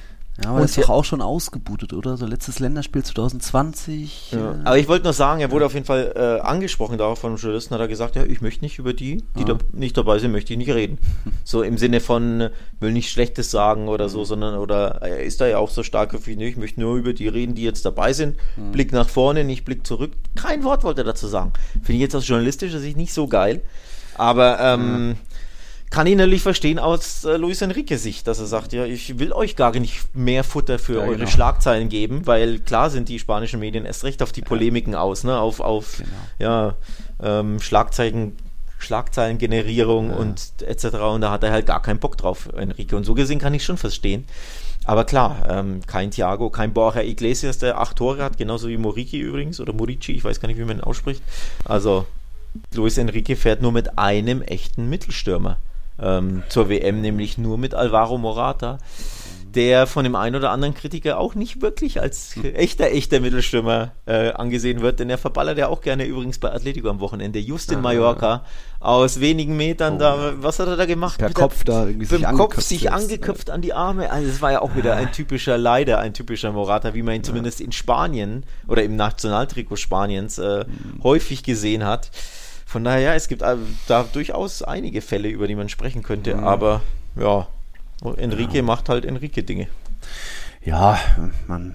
[0.44, 2.16] ja, aber er ist doch auch schon ausgebootet, oder?
[2.18, 4.32] So letztes Länderspiel 2020.
[4.32, 4.52] Ja.
[4.52, 4.56] Äh.
[4.64, 7.40] Aber ich wollte nur sagen, er wurde auf jeden Fall äh, angesprochen darauf von einem
[7.40, 10.32] Journalisten, hat er gesagt, ja, ich möchte nicht über die, die da nicht dabei sind,
[10.32, 10.98] möchte ich nicht reden.
[11.44, 15.48] so im Sinne von, will nicht Schlechtes sagen oder so, sondern, oder er ist da
[15.48, 18.38] ja auch so stark wie ich möchte nur über die reden, die jetzt dabei sind.
[18.56, 18.72] Mhm.
[18.72, 20.12] Blick nach vorne, nicht Blick zurück.
[20.36, 21.54] Kein Wort wollte er dazu sagen.
[21.74, 23.62] Finde ich jetzt aus journalistischer Sicht nicht so geil.
[24.16, 25.29] Aber ähm, ja
[25.90, 29.34] kann ich natürlich verstehen aus äh, Luis Enrique Sicht, dass er sagt, ja, ich will
[29.34, 31.30] euch gar nicht mehr Futter für ja, eure genau.
[31.30, 35.02] Schlagzeilen geben, weil klar sind die spanischen Medien erst recht auf die Polemiken ja.
[35.02, 36.10] aus, ne, auf, auf genau.
[36.38, 36.76] ja,
[37.24, 38.38] ähm, Schlagzeilen,
[38.78, 40.16] Schlagzeilengenerierung ja.
[40.18, 40.86] und etc.
[40.98, 42.96] Und da hat er halt gar keinen Bock drauf, Enrique.
[42.96, 44.26] Und so gesehen kann ich schon verstehen.
[44.86, 49.20] Aber klar, ähm, kein Thiago, kein Borja Iglesias, der acht Tore hat, genauso wie Moriki
[49.20, 51.22] übrigens, oder Morici, ich weiß gar nicht, wie man ihn ausspricht.
[51.66, 52.06] Also,
[52.74, 55.58] Luis Enrique fährt nur mit einem echten Mittelstürmer
[56.02, 58.80] ähm, zur WM, nämlich nur mit Alvaro Morata,
[59.56, 64.32] der von dem einen oder anderen Kritiker auch nicht wirklich als echter, echter Mittelstürmer äh,
[64.32, 67.40] angesehen wird, denn er verballert ja auch gerne übrigens bei Atletico am Wochenende.
[67.40, 68.44] Just in Mallorca
[68.80, 71.18] aus wenigen Metern oh, da, was hat er da gemacht?
[71.18, 74.12] Per Kopf da irgendwie sich Kopf sich angeköpft an die Arme.
[74.12, 77.24] Also es war ja auch wieder ein typischer Leider, ein typischer Morata, wie man ihn
[77.24, 81.04] zumindest in Spanien oder im Nationaltrikot Spaniens äh, mhm.
[81.04, 82.12] häufig gesehen hat.
[82.70, 83.56] Von daher, ja, es gibt äh,
[83.88, 86.44] da durchaus einige Fälle, über die man sprechen könnte, mhm.
[86.44, 86.82] aber
[87.16, 87.48] ja,
[88.18, 88.62] Enrique ja.
[88.62, 89.66] macht halt Enrique-Dinge.
[90.64, 91.00] Ja,
[91.48, 91.74] man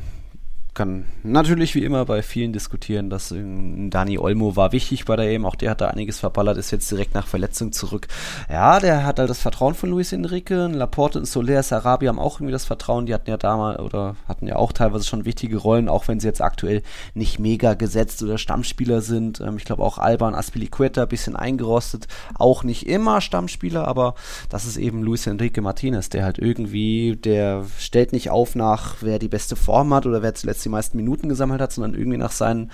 [0.74, 5.46] kann natürlich wie immer bei vielen diskutieren, dass Dani Olmo war wichtig bei der EM,
[5.46, 8.08] auch der hat da einiges verballert, ist jetzt direkt nach Verletzung zurück.
[8.50, 12.36] Ja, der hat halt das Vertrauen von Luis Enrique, Laporte und Soler Sarabia haben auch
[12.36, 15.88] irgendwie das Vertrauen, die hatten ja damals oder hatten ja auch teilweise schon wichtige Rollen,
[15.88, 16.82] auch wenn sie jetzt aktuell
[17.14, 19.40] nicht mega gesetzt oder Stammspieler sind.
[19.40, 24.14] Ähm, ich glaube auch Alba und Aspilicueta ein bisschen eingerostet, auch nicht immer Stammspieler, aber
[24.48, 29.20] das ist eben Luis Enrique Martinez, der halt irgendwie, der stellt nicht auf nach, wer
[29.20, 32.32] die beste Form hat oder wer zuletzt die meisten Minuten gesammelt hat, sondern irgendwie nach
[32.32, 32.70] seinen,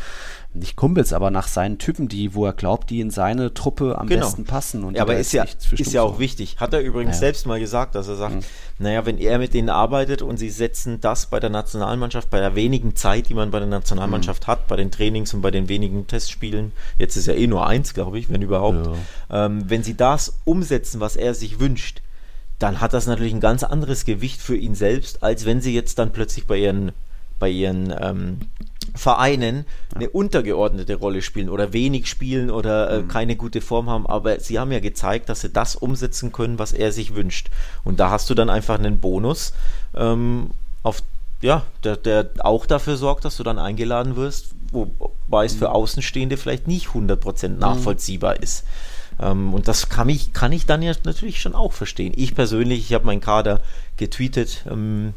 [0.55, 4.07] nicht Kumpels, aber nach seinen Typen, die, wo er glaubt, die in seine Truppe am
[4.07, 4.27] genau.
[4.27, 4.85] besten passen.
[4.85, 6.57] Und ja, aber ist ja, ist ja auch wichtig.
[6.59, 7.21] Hat er übrigens ja.
[7.21, 8.45] selbst mal gesagt, dass er sagt, mhm.
[8.79, 12.55] naja, wenn er mit denen arbeitet und sie setzen das bei der Nationalmannschaft, bei der
[12.55, 14.53] wenigen Zeit, die man bei der Nationalmannschaft mhm.
[14.53, 17.95] hat, bei den Trainings und bei den wenigen Testspielen, jetzt ist ja eh nur eins,
[17.95, 18.87] glaube ich, wenn überhaupt,
[19.31, 19.47] ja.
[19.47, 22.03] ähm, wenn sie das umsetzen, was er sich wünscht,
[22.61, 25.99] dann hat das natürlich ein ganz anderes Gewicht für ihn selbst, als wenn sie jetzt
[25.99, 26.93] dann plötzlich bei ihren,
[27.41, 28.39] bei ihren ähm,
[28.95, 29.65] Vereinen
[29.95, 33.09] eine untergeordnete Rolle spielen oder wenig spielen oder äh, mhm.
[33.09, 36.73] keine gute Form haben, aber sie haben ja gezeigt, dass sie das umsetzen können, was
[36.73, 37.51] er sich wünscht.
[37.85, 39.53] Und da hast du dann einfach einen Bonus,
[39.97, 40.51] ähm,
[40.83, 41.03] auf,
[41.43, 45.75] ja, der, der auch dafür sorgt, dass du dann eingeladen wirst, wobei es für mhm.
[45.75, 47.59] Außenstehende vielleicht nicht 100% mhm.
[47.59, 48.43] nachvollziehbar mhm.
[48.43, 48.65] ist.
[49.21, 52.13] Ähm, und das kann ich, kann ich dann ja natürlich schon auch verstehen.
[52.17, 53.61] Ich persönlich, ich habe meinen Kader
[53.97, 55.15] getweetet, ähm,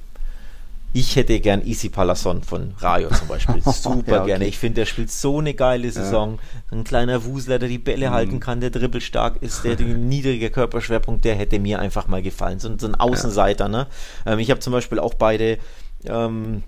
[0.96, 3.62] ich hätte gern Easy Palasson von Rayo zum Beispiel.
[3.66, 4.28] Super ja, okay.
[4.28, 4.46] gerne.
[4.46, 6.38] Ich finde, der spielt so eine geile Saison.
[6.72, 6.78] Ja.
[6.78, 8.14] Ein kleiner Wusler, der die Bälle mhm.
[8.14, 12.60] halten kann, der dribbelstark ist, der den niedriger Körperschwerpunkt, der hätte mir einfach mal gefallen.
[12.60, 13.70] So, so ein Außenseiter.
[13.70, 13.88] Ne?
[14.28, 15.58] Ähm, ich habe zum Beispiel auch beide
[16.06, 16.62] ähm,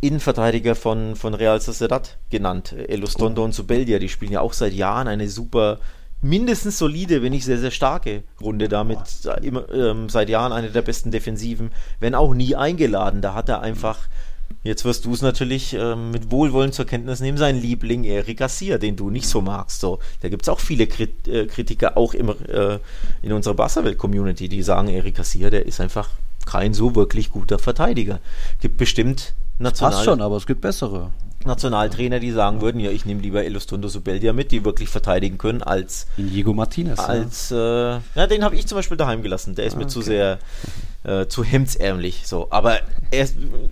[0.00, 2.72] Innenverteidiger von, von Real Sociedad genannt.
[2.72, 3.44] Elostondo oh.
[3.46, 5.80] und Zubeldia, die spielen ja auch seit Jahren eine super
[6.20, 8.98] mindestens solide, wenn nicht sehr, sehr starke Runde damit.
[9.42, 13.22] Immer, ähm, seit Jahren eine der besten Defensiven, wenn auch nie eingeladen.
[13.22, 13.98] Da hat er einfach,
[14.64, 18.78] jetzt wirst du es natürlich ähm, mit Wohlwollen zur Kenntnis nehmen, seinen Liebling Eric Garcia,
[18.78, 19.80] den du nicht so magst.
[19.80, 22.78] So, da gibt es auch viele Krit äh, Kritiker, auch immer äh,
[23.22, 26.10] in unserer Wasserwelt-Community, die sagen, Eric Garcia, der ist einfach
[26.46, 28.20] kein so wirklich guter Verteidiger.
[28.60, 29.92] Gibt bestimmt national.
[29.92, 31.12] Passt schon, aber es gibt bessere.
[31.44, 35.62] Nationaltrainer, die sagen würden, ja, ich nehme lieber Elustondo Subeldia mit, die wirklich verteidigen können,
[35.62, 36.98] als Inigo Martinez.
[36.98, 39.54] Als, ja, äh, ja den habe ich zum Beispiel daheim gelassen.
[39.54, 39.92] Der ist ah, mir okay.
[39.92, 40.38] zu sehr
[41.04, 42.22] äh, zu hemdsärmlich.
[42.26, 42.80] So, aber
[43.10, 43.28] er,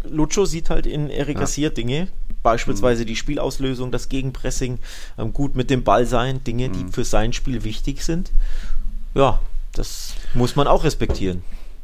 [0.08, 2.08] Lucho sieht halt in Eric Garcia Dinge,
[2.42, 3.08] beispielsweise mhm.
[3.08, 4.78] die Spielauslösung, das Gegenpressing,
[5.18, 6.92] ähm, gut mit dem Ball sein, Dinge, die mhm.
[6.92, 8.30] für sein Spiel wichtig sind.
[9.14, 9.40] Ja,
[9.72, 11.42] das muss man auch respektieren.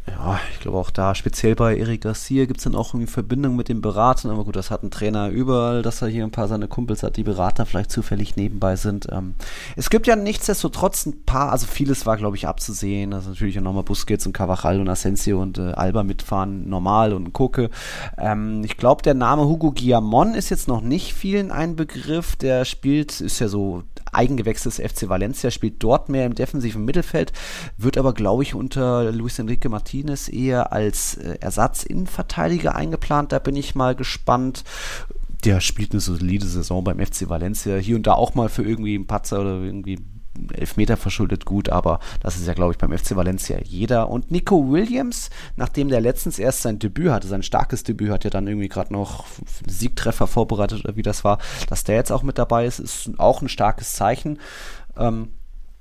[0.09, 3.55] Ja, ich glaube auch da, speziell bei Eric Garcia gibt es dann auch irgendwie Verbindung
[3.55, 6.48] mit den Beratern, aber gut, das hat ein Trainer überall, dass er hier ein paar
[6.48, 9.07] seine Kumpels hat, die Berater vielleicht zufällig nebenbei sind.
[9.12, 9.34] Ähm,
[9.76, 13.62] es gibt ja nichtsdestotrotz ein paar, also vieles war, glaube ich, abzusehen, also natürlich auch
[13.62, 17.70] nochmal Busquets und Cavachal und Asensio und äh, Alba mitfahren, normal und Koke.
[18.18, 22.64] Ähm, ich glaube, der Name Hugo Guillamon ist jetzt noch nicht vielen ein Begriff, der
[22.64, 27.33] spielt, ist ja so Eigengewächs des FC Valencia, spielt dort mehr im defensiven Mittelfeld,
[27.77, 33.33] wird aber, glaube ich, unter Luis Enrique Martinez eher als äh, Ersatzinnenverteidiger eingeplant.
[33.33, 34.65] Da bin ich mal gespannt
[35.45, 37.77] der spielt eine solide Saison beim FC Valencia.
[37.77, 39.99] Hier und da auch mal für irgendwie einen Patzer oder irgendwie
[40.53, 44.09] Elfmeter verschuldet gut, aber das ist ja, glaube ich, beim FC Valencia jeder.
[44.09, 48.30] Und Nico Williams, nachdem der letztens erst sein Debüt hatte, sein starkes Debüt, hat ja
[48.30, 49.26] dann irgendwie gerade noch
[49.66, 53.43] Siegtreffer vorbereitet oder wie das war, dass der jetzt auch mit dabei ist, ist auch
[53.43, 54.39] ein starkes Zeichen.
[54.97, 55.28] Ähm,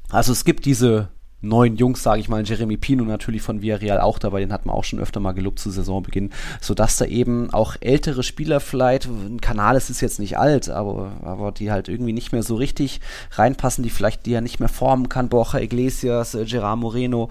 [0.09, 1.09] also es gibt diese
[1.41, 4.75] neuen Jungs, sage ich mal, Jeremy Pino natürlich von Villarreal auch dabei, den hat man
[4.75, 9.41] auch schon öfter mal gelobt zu Saisonbeginn, sodass da eben auch ältere Spieler vielleicht, ein
[9.41, 13.83] Kanal ist jetzt nicht alt, aber, aber die halt irgendwie nicht mehr so richtig reinpassen,
[13.83, 17.29] die vielleicht die ja nicht mehr formen kann, Borja Iglesias, äh, Gerard Moreno,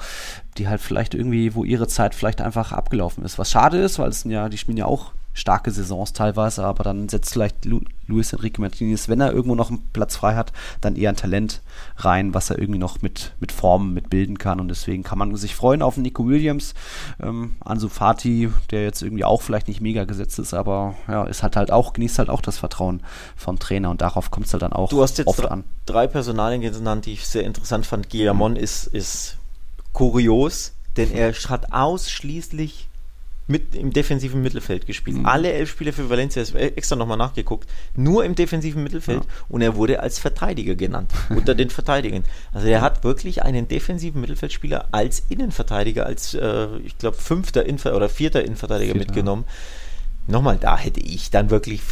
[0.58, 3.38] die halt vielleicht irgendwie, wo ihre Zeit vielleicht einfach abgelaufen ist.
[3.38, 7.08] Was schade ist, weil es ja, die spielen ja auch starke Saisons teilweise, aber dann
[7.08, 10.96] setzt vielleicht Lu Luis Enrique Martinez, wenn er irgendwo noch einen Platz frei hat, dann
[10.96, 11.60] eher ein Talent
[11.96, 15.54] rein, was er irgendwie noch mit, mit Formen mitbilden kann und deswegen kann man sich
[15.54, 16.74] freuen auf Nico Williams,
[17.22, 21.44] ähm, Ansu Fati, der jetzt irgendwie auch vielleicht nicht mega gesetzt ist, aber ja, ist
[21.44, 23.00] halt halt auch, genießt halt auch das Vertrauen
[23.36, 25.62] vom Trainer und darauf kommt es halt dann auch du hast jetzt oft an.
[25.86, 28.10] drei Personalien genannt, die ich sehr interessant fand.
[28.10, 28.58] Guillamon mhm.
[28.58, 29.36] ist, ist
[29.92, 32.89] kurios, denn er hat ausschließlich
[33.50, 35.18] mit im defensiven Mittelfeld gespielt.
[35.18, 35.26] Mhm.
[35.26, 39.30] Alle elf Spiele für Valencia, ist extra nochmal nachgeguckt, nur im defensiven Mittelfeld ja.
[39.48, 42.24] und er wurde als Verteidiger genannt, unter den Verteidigern.
[42.52, 47.96] Also er hat wirklich einen defensiven Mittelfeldspieler als Innenverteidiger, als äh, ich glaube fünfter Infer
[47.96, 49.06] oder vierter Innenverteidiger Vierter.
[49.06, 49.44] mitgenommen.
[50.28, 51.82] Nochmal, da hätte ich dann wirklich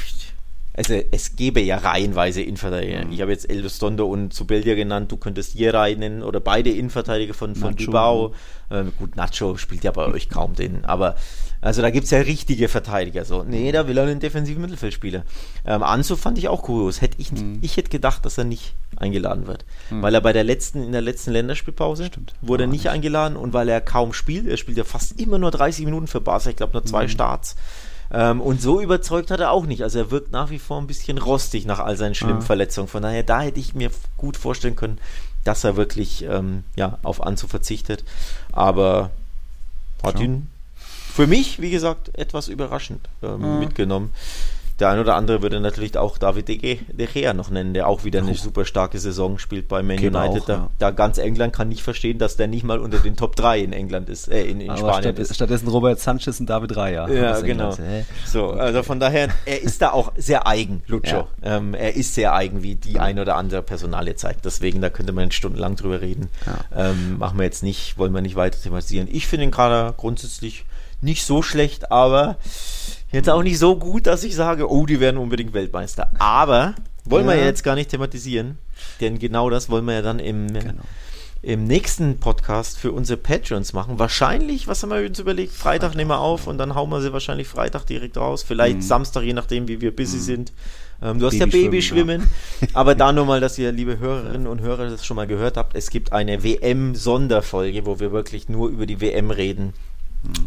[0.78, 3.04] also es gäbe ja reihenweise Innenverteidiger.
[3.04, 3.12] Mhm.
[3.12, 7.56] Ich habe jetzt Eldostondo und Zubeldia genannt, du könntest hier reinen oder beide Innenverteidiger von,
[7.56, 8.32] von Bilbao.
[8.70, 11.16] Ähm, gut, Nacho spielt ja bei euch kaum den, aber
[11.60, 13.24] also da gibt es ja richtige Verteidiger.
[13.24, 15.24] So, nee, da will er einen defensiven Mittelfeldspieler.
[15.66, 17.00] Ähm, Ansu fand ich auch kurios.
[17.00, 17.58] Hätte ich, mhm.
[17.60, 19.64] ich hätte gedacht, dass er nicht eingeladen wird.
[19.90, 20.02] Mhm.
[20.02, 22.34] Weil er bei der letzten, in der letzten Länderspielpause Stimmt.
[22.40, 25.38] wurde er nicht, nicht, eingeladen und weil er kaum spielt, er spielt ja fast immer
[25.38, 27.08] nur 30 Minuten für Barca, ich glaube nur zwei mhm.
[27.08, 27.56] Starts.
[28.10, 29.82] Ähm, und so überzeugt hat er auch nicht.
[29.82, 32.46] Also er wirkt nach wie vor ein bisschen rostig nach all seinen schlimmen ja.
[32.46, 32.88] Verletzungen.
[32.88, 34.98] Von daher, da hätte ich mir gut vorstellen können,
[35.44, 38.04] dass er wirklich ähm, ja, auf Anzu verzichtet.
[38.52, 39.10] Aber
[40.02, 40.48] hat ihn
[41.18, 43.58] für mich, wie gesagt, etwas überraschend ähm, ja.
[43.58, 44.12] mitgenommen.
[44.78, 46.56] Der ein oder andere würde natürlich auch David De
[47.06, 50.42] Gea noch nennen, der auch wieder eine super starke Saison spielt bei Man Geht United.
[50.42, 50.70] auch, da, ja.
[50.78, 53.72] da ganz England kann nicht verstehen, dass der nicht mal unter den Top 3 in
[53.72, 55.34] England ist, äh, in, in Spanien statt, ist.
[55.34, 57.08] stattdessen Robert Sanchez und David Raya.
[57.08, 57.76] Ja, genau.
[58.24, 61.26] So, also von daher, er ist da auch sehr eigen, Lucho.
[61.42, 64.44] Ähm, er ist sehr eigen, wie die ein oder andere Personalie zeigt.
[64.44, 66.28] Deswegen, da könnte man stundenlang drüber reden.
[66.74, 69.08] Ähm, machen wir jetzt nicht, wollen wir nicht weiter thematisieren.
[69.10, 70.64] Ich finde den Kader grundsätzlich
[71.00, 72.36] nicht so schlecht, aber
[73.12, 76.10] jetzt auch nicht so gut, dass ich sage, oh, die werden unbedingt Weltmeister.
[76.18, 77.40] Aber wollen wir Ja.
[77.40, 78.58] ja jetzt gar nicht thematisieren,
[79.00, 80.46] denn genau das wollen wir ja dann im,
[81.42, 83.98] im nächsten Podcast für unsere Patrons machen.
[83.98, 85.52] Wahrscheinlich, was haben wir uns überlegt?
[85.52, 88.42] Freitag nehmen wir auf und dann hauen wir sie wahrscheinlich Freitag direkt raus.
[88.42, 90.52] Vielleicht Samstag, je nachdem, wie wir busy sind.
[91.00, 92.28] Ähm, du hast ja Babyschwimmen, Babyschwimmen.
[92.74, 95.76] Aber da nur mal, dass ihr, liebe Hörerinnen und Hörer, das schon mal gehört habt.
[95.76, 99.74] Es gibt eine WM-Sonderfolge, wo wir wirklich nur über die WM reden.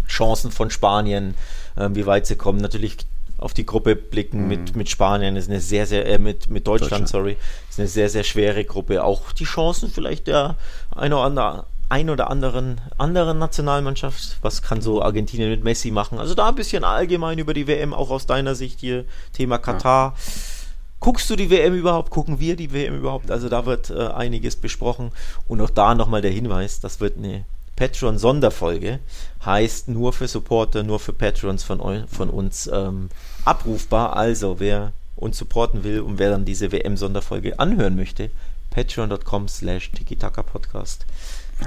[0.08, 1.34] Chancen von Spanien,
[1.76, 2.60] wie weit sie kommen.
[2.60, 2.98] Natürlich
[3.42, 6.92] auf die Gruppe blicken mit, mit Spanien ist eine sehr, sehr, äh, mit, mit Deutschland,
[6.92, 7.10] Deutschland.
[7.10, 7.38] sorry,
[7.70, 9.04] ist eine sehr, sehr schwere Gruppe.
[9.04, 10.56] Auch die Chancen vielleicht der
[10.96, 14.38] ein oder andere ein oder anderen anderen Nationalmannschaft.
[14.42, 16.20] Was kann so Argentinien mit Messi machen?
[16.20, 19.04] Also da ein bisschen allgemein über die WM, auch aus deiner Sicht hier,
[19.34, 20.16] Thema Katar.
[21.02, 22.12] Guckst du die WM überhaupt?
[22.12, 23.30] Gucken wir die WM überhaupt?
[23.32, 25.12] Also da wird äh, einiges besprochen.
[25.48, 27.44] Und auch da nochmal der Hinweis, das wird eine
[27.76, 29.00] Patreon-Sonderfolge.
[29.46, 33.10] Heißt nur für Supporter, nur für Patrons von, von uns ähm,
[33.44, 34.16] abrufbar.
[34.16, 38.30] Also wer uns supporten will und wer dann diese WM-Sonderfolge anhören möchte,
[38.72, 39.92] patreon.com slash
[40.52, 41.06] Podcast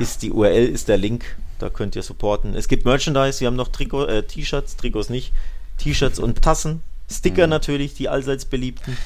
[0.01, 1.37] ist die URL, ist der Link.
[1.59, 2.55] Da könnt ihr supporten.
[2.55, 5.33] Es gibt Merchandise, wir haben noch Trikot, äh, T-Shirts, Trikots nicht,
[5.79, 6.83] T-Shirts und Tassen.
[7.11, 8.97] Sticker natürlich, die allseits beliebten.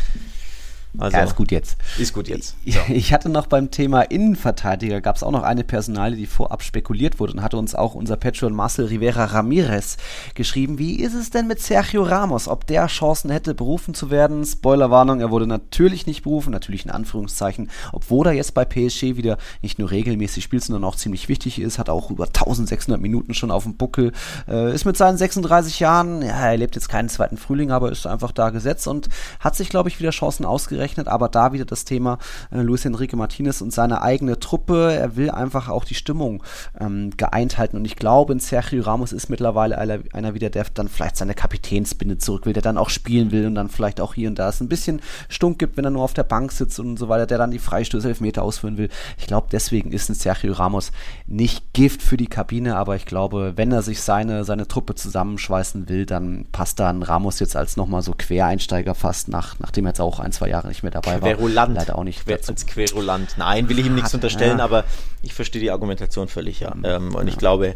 [0.97, 1.77] Also, Ja, ist gut jetzt.
[1.99, 2.57] Ist gut jetzt.
[2.89, 7.21] Ich hatte noch beim Thema Innenverteidiger, gab es auch noch eine Personalie, die vorab spekuliert
[7.21, 9.97] wurde und hatte uns auch unser Patreon Marcel Rivera Ramirez
[10.35, 10.79] geschrieben.
[10.79, 12.49] Wie ist es denn mit Sergio Ramos?
[12.49, 14.45] Ob der Chancen hätte, berufen zu werden?
[14.45, 19.39] Spoilerwarnung, er wurde natürlich nicht berufen, natürlich in Anführungszeichen, obwohl er jetzt bei PSG wieder
[19.63, 23.51] nicht nur regelmäßig spielt, sondern auch ziemlich wichtig ist, hat auch über 1600 Minuten schon
[23.51, 24.13] auf dem Buckel,
[24.49, 28.07] äh, ist mit seinen 36 Jahren, ja, er lebt jetzt keinen zweiten Frühling, aber ist
[28.07, 29.09] einfach da gesetzt und
[29.41, 32.19] hat sich, glaube ich, wieder Chancen ausgerechnet, aber da wieder das Thema
[32.51, 36.43] äh, Luis Enrique Martinez und seine eigene Truppe, er will einfach auch die Stimmung
[36.81, 40.67] ähm, geeint halten und ich glaube, in Sergio Ramos ist mittlerweile einer, einer wieder, der
[40.75, 44.15] dann vielleicht seine Kapitänsbinde zurück will, der dann auch spielen will und dann vielleicht auch
[44.15, 46.79] hier und da es ein bisschen stunk gibt, wenn er nur auf der Bank sitzt
[46.81, 48.89] und so weiter, der dann die Freistöße Elfmeter ausführen will.
[49.19, 50.93] Ich glaube, deswegen ist ein Sergio Ramos
[51.27, 55.89] nicht Gift für die Kabine, aber ich glaube, wenn er sich seine, seine Truppe zusammenschweißen
[55.89, 59.91] will, dann passt da ein Ramos jetzt als nochmal so Quereinsteiger fast, nach, nachdem er
[59.91, 61.35] jetzt auch ein, zwei Jahre nicht mehr dabei war.
[61.35, 61.77] Querulant.
[61.77, 63.35] Leider auch nicht Quer, als Querulant.
[63.37, 64.65] Nein, will ich ihm nichts unterstellen, ja.
[64.65, 64.85] aber
[65.23, 66.75] ich verstehe die Argumentation völlig, ja.
[66.85, 67.75] Ähm, und ich glaube,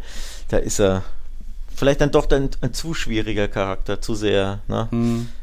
[0.48, 1.02] da ist er
[1.74, 4.88] vielleicht dann doch ein, ein zu schwieriger Charakter, zu sehr, ne?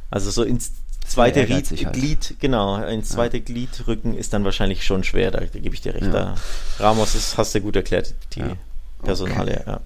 [0.09, 0.71] Also so ins
[1.05, 1.95] zweite Glied, ehrgeizig halt.
[1.95, 5.81] Glied, genau, ins zweite Glied rücken ist dann wahrscheinlich schon schwer, da, da gebe ich
[5.81, 6.13] dir recht.
[6.13, 6.35] Da.
[6.79, 8.43] Ramos ist, hast du gut erklärt, die
[9.03, 9.79] Personale, ja.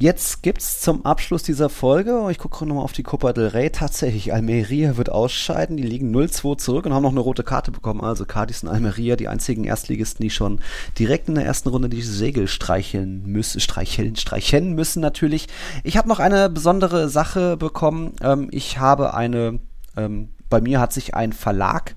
[0.00, 4.32] Jetzt gibt's zum Abschluss dieser Folge, ich gucke nochmal auf die Copa del Rey, tatsächlich,
[4.32, 8.24] Almeria wird ausscheiden, die liegen 0-2 zurück und haben noch eine rote Karte bekommen, also
[8.24, 10.60] Cadiz und Almeria, die einzigen Erstligisten, die schon
[11.00, 15.48] direkt in der ersten Runde die Segel streicheln müssen, streicheln, streichen müssen natürlich.
[15.82, 19.58] Ich habe noch eine besondere Sache bekommen, ähm, ich habe eine,
[19.96, 21.96] ähm, bei mir hat sich ein Verlag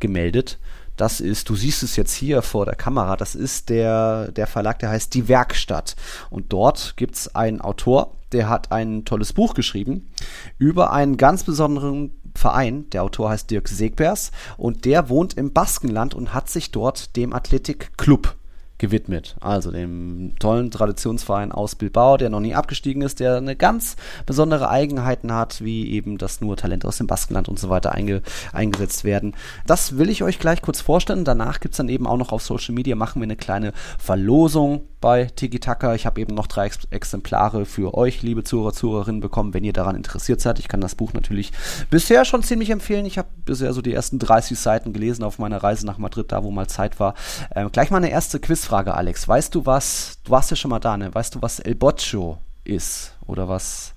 [0.00, 0.58] gemeldet,
[0.96, 4.78] das ist, du siehst es jetzt hier vor der Kamera, das ist der, der Verlag,
[4.78, 5.96] der heißt Die Werkstatt.
[6.30, 10.10] Und dort gibt es einen Autor, der hat ein tolles Buch geschrieben
[10.58, 12.88] über einen ganz besonderen Verein.
[12.90, 17.32] Der Autor heißt Dirk Segbers und der wohnt im Baskenland und hat sich dort dem
[17.32, 18.36] Athletic Club
[18.82, 19.36] gewidmet.
[19.40, 23.94] Also dem tollen Traditionsverein aus Bilbao, der noch nie abgestiegen ist, der eine ganz
[24.26, 28.22] besondere Eigenheiten hat, wie eben, dass nur Talente aus dem Baskenland und so weiter einge
[28.52, 29.34] eingesetzt werden.
[29.68, 31.24] Das will ich euch gleich kurz vorstellen.
[31.24, 34.80] Danach gibt es dann eben auch noch auf Social Media, machen wir eine kleine Verlosung
[35.02, 35.94] bei Tiki Taka.
[35.94, 39.74] Ich habe eben noch drei Ex Exemplare für euch, liebe Zuhörer, Zuhörerinnen, bekommen, wenn ihr
[39.74, 40.58] daran interessiert seid.
[40.58, 41.52] Ich kann das Buch natürlich
[41.90, 43.04] bisher schon ziemlich empfehlen.
[43.04, 46.42] Ich habe bisher so die ersten 30 Seiten gelesen auf meiner Reise nach Madrid, da
[46.42, 47.14] wo mal Zeit war.
[47.54, 49.28] Ähm, gleich mal eine erste Quizfrage, Alex.
[49.28, 51.14] Weißt du was, du warst ja schon mal da, ne?
[51.14, 53.12] Weißt du, was El Boccio ist?
[53.26, 53.92] Oder was,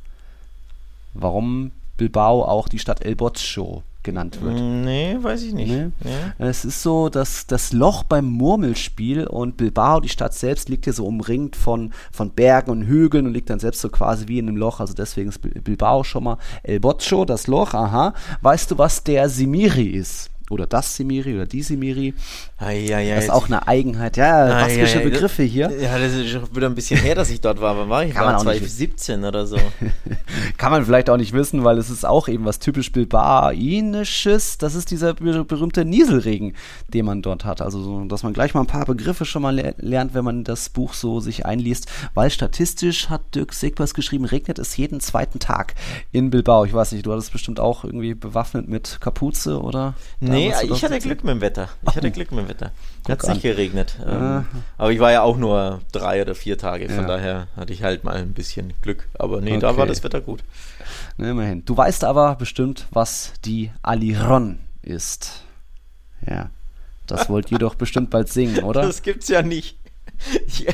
[1.14, 4.56] warum Bilbao auch die Stadt El Boccio genannt wird?
[4.60, 5.70] Nee, weiß ich nicht.
[5.72, 5.88] Nee.
[6.04, 6.46] Nee.
[6.48, 10.94] Es ist so, dass das Loch beim Murmelspiel und Bilbao, die Stadt selbst, liegt hier
[10.94, 14.48] so umringt von, von Bergen und Hügeln und liegt dann selbst so quasi wie in
[14.48, 14.80] einem Loch.
[14.80, 18.14] Also deswegen ist Bil- Bilbao schon mal El Boccio, das Loch, aha.
[18.42, 20.30] Weißt du, was der Simiri ist?
[20.50, 22.14] Oder das Semiri oder die Semiri.
[22.58, 24.16] Ei, ei, ei, das ist auch eine Eigenheit.
[24.18, 25.72] Ja, baskische Begriffe hier.
[25.82, 27.78] Ja, das ist schon wieder ein bisschen her, dass ich dort war.
[27.78, 28.14] Wann war ich?
[28.14, 29.58] Kann war man auch nicht 2017 oder so.
[30.58, 34.58] Kann man vielleicht auch nicht wissen, weil es ist auch eben was typisch Bilbaisches.
[34.58, 36.54] Das ist dieser ber- berühmte Nieselregen,
[36.94, 37.62] den man dort hat.
[37.62, 40.44] Also, so, dass man gleich mal ein paar Begriffe schon mal le lernt, wenn man
[40.44, 41.88] das Buch so sich einliest.
[42.14, 45.76] Weil statistisch hat Dirk Segbers geschrieben, regnet es jeden zweiten Tag
[46.12, 46.66] in Bilbao.
[46.66, 49.94] Ich weiß nicht, du hattest bestimmt auch irgendwie bewaffnet mit Kapuze oder?
[50.20, 51.00] Nee, Da du ich hatte.
[51.00, 51.70] Glück mit dem Wetter.
[51.90, 52.72] Ich hatte Glück mit dem Wetter.
[53.08, 53.32] Hat an.
[53.34, 53.98] nicht geregnet.
[54.06, 54.46] Ähm,
[54.78, 56.88] aber ich war ja auch nur drei oder vier Tage.
[56.90, 57.08] Von Ja.
[57.08, 59.08] daher hatte ich halt mal ein bisschen Glück.
[59.20, 59.78] Aber nee, da Okay.
[59.78, 60.44] war das Wetter gut.
[61.18, 61.64] Ne, immerhin.
[61.66, 65.42] Du weißt aber bestimmt, was die Aliron ist.
[66.26, 66.50] Ja.
[67.08, 68.82] Das wollt ihr doch bestimmt bald singen, oder?
[68.86, 69.78] Das gibt's ja nicht.
[70.48, 70.66] Ich,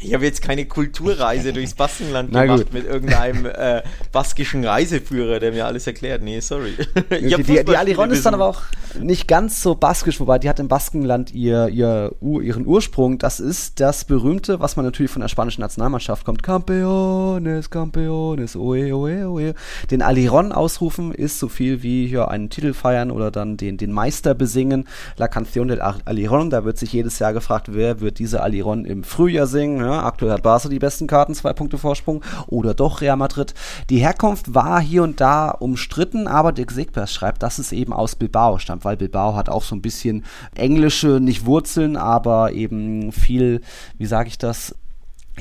[0.00, 5.66] ich habe jetzt keine Kulturreise durchs Baskenland gemacht mit irgendeinem äh, baskischen Reiseführer, der mir
[5.66, 6.22] alles erklärt.
[6.22, 6.72] Nee, sorry.
[7.10, 8.62] Ich die, die, Aliron ist dann aber auch
[8.98, 13.18] nicht ganz so baskisch, wobei die hat im Baskenland ihr, ihr, ihren Ursprung.
[13.18, 16.42] Das ist das berühmte, was man natürlich von der spanischen Nationalmannschaft kommt.
[16.42, 19.54] Campeones, Campeones, oe, oe, oe.
[19.90, 23.92] Den Aliron ausrufen ist so viel wie hier einen Titel feiern oder dann den, den
[23.92, 24.88] Meister besingen.
[25.16, 29.04] La Canción del Aliron, da wird sich jedes Jahr gefragt, wer wird diese Aliron im
[29.04, 29.84] Frühjahr singen.
[29.84, 32.22] Ja, aktuell hat Barca die besten Karten, zwei Punkte Vorsprung.
[32.46, 33.54] Oder doch Real Madrid.
[33.90, 38.16] Die Herkunft war hier und da umstritten, aber Dirk Segbers schreibt, dass es eben aus
[38.16, 40.24] Bilbao stammt, weil Bilbao hat auch so ein bisschen
[40.54, 43.60] englische, nicht Wurzeln, aber eben viel,
[43.98, 44.74] wie sage ich das,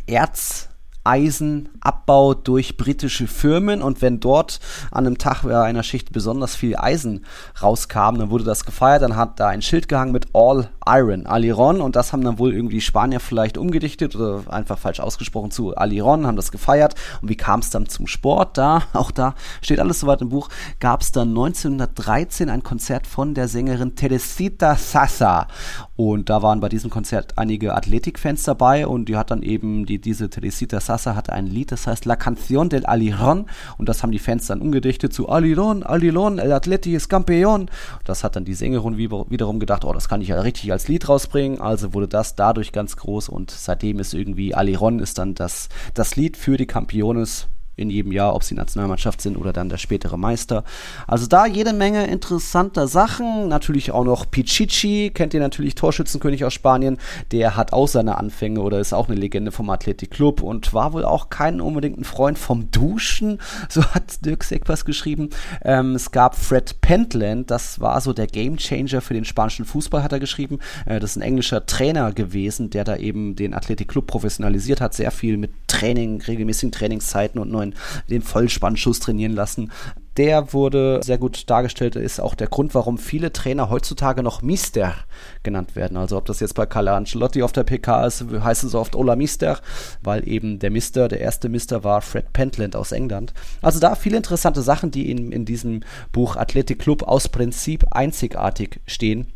[0.07, 0.70] Erz.
[1.03, 3.81] Eisenabbau durch britische Firmen.
[3.81, 4.59] Und wenn dort
[4.91, 7.25] an einem Tag bei einer Schicht besonders viel Eisen
[7.61, 11.79] rauskam, dann wurde das gefeiert, dann hat da ein Schild gehangen mit All Iron, Aliron
[11.79, 16.25] und das haben dann wohl irgendwie Spanier vielleicht umgedichtet oder einfach falsch ausgesprochen zu Aliron,
[16.25, 16.95] haben das gefeiert.
[17.21, 18.57] Und wie kam es dann zum Sport?
[18.57, 20.49] Da, auch da steht alles soweit im Buch,
[20.79, 25.47] gab es dann 1913 ein Konzert von der Sängerin Teresita Sasa.
[25.95, 28.87] Und da waren bei diesem Konzert einige Athletikfans dabei.
[28.87, 32.15] Und die hat dann eben, die, diese Teresita Sasa hatte ein Lied, das heißt La
[32.15, 33.45] Canción del Aliron.
[33.77, 37.69] Und das haben die Fans dann umgedichtet zu Aliron, Aliron, el Atleti es campeón.
[38.03, 40.89] Das hat dann die Sängerin wieder- wiederum gedacht, oh, das kann ich ja richtig als
[40.89, 45.33] Lied rausbringen, also wurde das dadurch ganz groß und seitdem ist irgendwie Aliron ist dann
[45.33, 49.69] das, das Lied für die Campiones in jedem Jahr, ob sie Nationalmannschaft sind oder dann
[49.69, 50.63] der spätere Meister.
[51.07, 53.47] Also da jede Menge interessanter Sachen.
[53.47, 56.97] Natürlich auch noch Pichichi, kennt ihr natürlich, Torschützenkönig aus Spanien.
[57.31, 60.93] Der hat auch seine Anfänge oder ist auch eine Legende vom Athletic Club und war
[60.93, 63.39] wohl auch kein unbedingt ein Freund vom Duschen.
[63.69, 65.29] So hat Dirk Seckpass geschrieben.
[65.63, 70.11] Ähm, es gab Fred Pentland, das war so der Gamechanger für den spanischen Fußball, hat
[70.11, 70.59] er geschrieben.
[70.85, 74.93] Äh, das ist ein englischer Trainer gewesen, der da eben den Athletic Club professionalisiert hat,
[74.93, 77.60] sehr viel mit Training, regelmäßigen Trainingszeiten und neuen
[78.09, 79.71] den Vollspannschuss trainieren lassen.
[80.17, 84.93] Der wurde sehr gut dargestellt, ist auch der Grund, warum viele Trainer heutzutage noch Mister
[85.41, 85.95] genannt werden.
[85.95, 89.15] Also ob das jetzt bei Carlo Ancelotti auf der PK ist, heißt es oft Ola
[89.15, 89.59] Mister,
[90.03, 93.33] weil eben der Mister, der erste Mister war Fred Pentland aus England.
[93.61, 95.81] Also da viele interessante Sachen, die in, in diesem
[96.11, 99.27] Buch Athletic Club aus Prinzip einzigartig stehen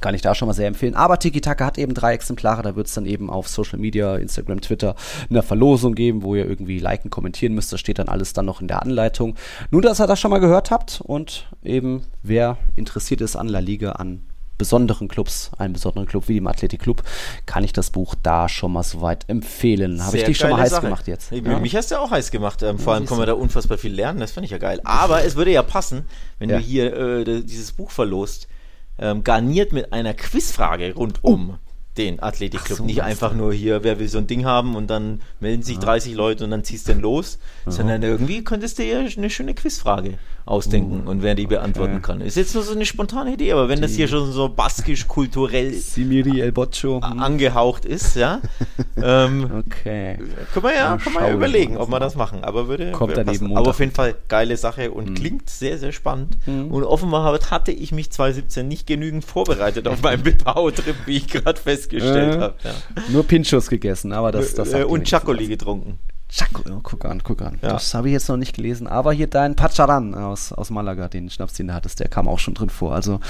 [0.00, 0.94] kann ich da schon mal sehr empfehlen.
[0.94, 4.16] Aber Tiki Taka hat eben drei Exemplare, da wird es dann eben auf Social Media,
[4.16, 4.96] Instagram, Twitter
[5.30, 7.72] eine Verlosung geben, wo ihr irgendwie liken, kommentieren müsst.
[7.72, 9.34] Das steht dann alles dann noch in der Anleitung.
[9.70, 13.60] Nur, dass ihr das schon mal gehört habt und eben wer interessiert ist an La
[13.60, 14.22] Liga, an
[14.56, 17.02] besonderen Clubs, einen besonderen Club wie dem Athletic Club,
[17.44, 20.04] kann ich das Buch da schon mal soweit empfehlen.
[20.04, 20.82] Habe ich dich schon mal heiß Sache.
[20.82, 21.32] gemacht jetzt?
[21.32, 21.58] Ich- Ja?
[21.58, 22.62] Mich hast du ja auch heiß gemacht.
[22.62, 24.20] Ähm, vor Ja, allem können wir da unfassbar viel lernen.
[24.20, 24.80] Das finde ich ja geil.
[24.84, 26.04] Aber es würde ja passen,
[26.38, 26.58] wenn Ja.
[26.58, 28.46] du hier äh, dieses Buch verlost,
[28.98, 31.58] ähm, garniert mit einer Quizfrage rund um
[31.96, 32.78] den Athletikclub.
[32.78, 35.78] So, Nicht einfach nur hier, wer will so ein Ding haben und dann melden sich
[35.78, 39.54] 30 Leute und dann ziehst du den los, sondern irgendwie könntest du ja eine schöne
[39.54, 42.02] Quizfrage ausdenken und wer die beantworten okay.
[42.02, 42.20] kann.
[42.20, 46.40] Ist jetzt nur so eine spontane Idee, aber wenn das hier schon so baskisch-kulturell Simiri
[46.40, 47.00] El Boccio.
[47.02, 47.18] hm.
[47.18, 48.40] angehaucht ist, ja,
[49.02, 50.18] ähm, Okay.
[50.52, 52.44] können wir ja, können wir ja überlegen, ob wir das machen.
[52.44, 53.56] Aber würde Kommt würde passen.
[53.56, 56.36] Aber auf jeden Fall geile Sache und klingt sehr, sehr spannend.
[56.46, 61.28] Und offenbar hat- hatte ich mich 2017 nicht genügend vorbereitet auf meinen Bilbao-Trip, wie ich
[61.28, 62.54] gerade festgestellt Äh, habe.
[62.64, 62.70] Ja.
[63.08, 65.98] Nur Pinchos gegessen, aber das, das Äh, und Chacoli getrunken.
[66.34, 67.58] Chaco, guck an, guck an.
[67.62, 67.74] Ja.
[67.74, 68.88] Das habe ich jetzt noch nicht gelesen.
[68.88, 72.40] Aber hier dein Pacharan aus, aus Malaga, den Schnaps, den du hattest, der kam auch
[72.40, 72.92] schon drin vor.
[72.92, 73.20] Also,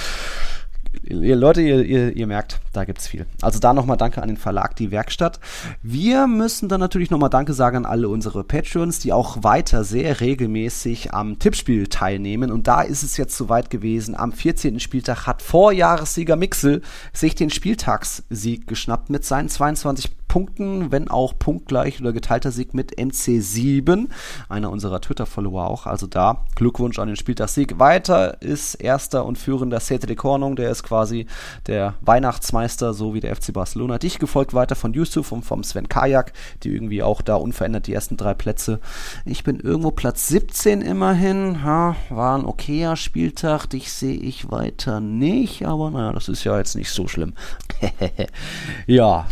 [1.02, 3.26] ihr Leute, ihr, ihr, ihr merkt, da gibt's viel.
[3.42, 5.38] Also da nochmal Danke an den Verlag, die Werkstatt.
[5.82, 10.20] Wir müssen dann natürlich nochmal Danke sagen an alle unsere Patreons, die auch weiter sehr
[10.20, 12.50] regelmäßig am Tippspiel teilnehmen.
[12.50, 14.14] Und da ist es jetzt soweit gewesen.
[14.16, 14.80] Am 14.
[14.80, 16.80] Spieltag hat Vorjahressieger Mixel
[17.12, 22.98] sich den Spieltagssieg geschnappt mit seinen 22 Punkten, wenn auch punktgleich oder geteilter Sieg mit
[22.98, 24.08] MC7,
[24.48, 25.86] einer unserer Twitter-Follower auch.
[25.86, 27.78] Also da Glückwunsch an den Spieltagssieg.
[27.78, 31.26] Weiter ist erster und führender Sete de Cornung, der ist quasi
[31.68, 33.98] der Weihnachtsmeister, so wie der FC Barcelona.
[33.98, 36.32] Dich gefolgt weiter von Yusuf und vom Sven Kajak,
[36.64, 38.80] die irgendwie auch da unverändert die ersten drei Plätze.
[39.24, 41.62] Ich bin irgendwo Platz 17 immerhin.
[41.62, 43.66] Ha, war ein okayer Spieltag.
[43.66, 47.34] Dich sehe ich weiter nicht, aber naja, das ist ja jetzt nicht so schlimm.
[48.88, 49.28] ja.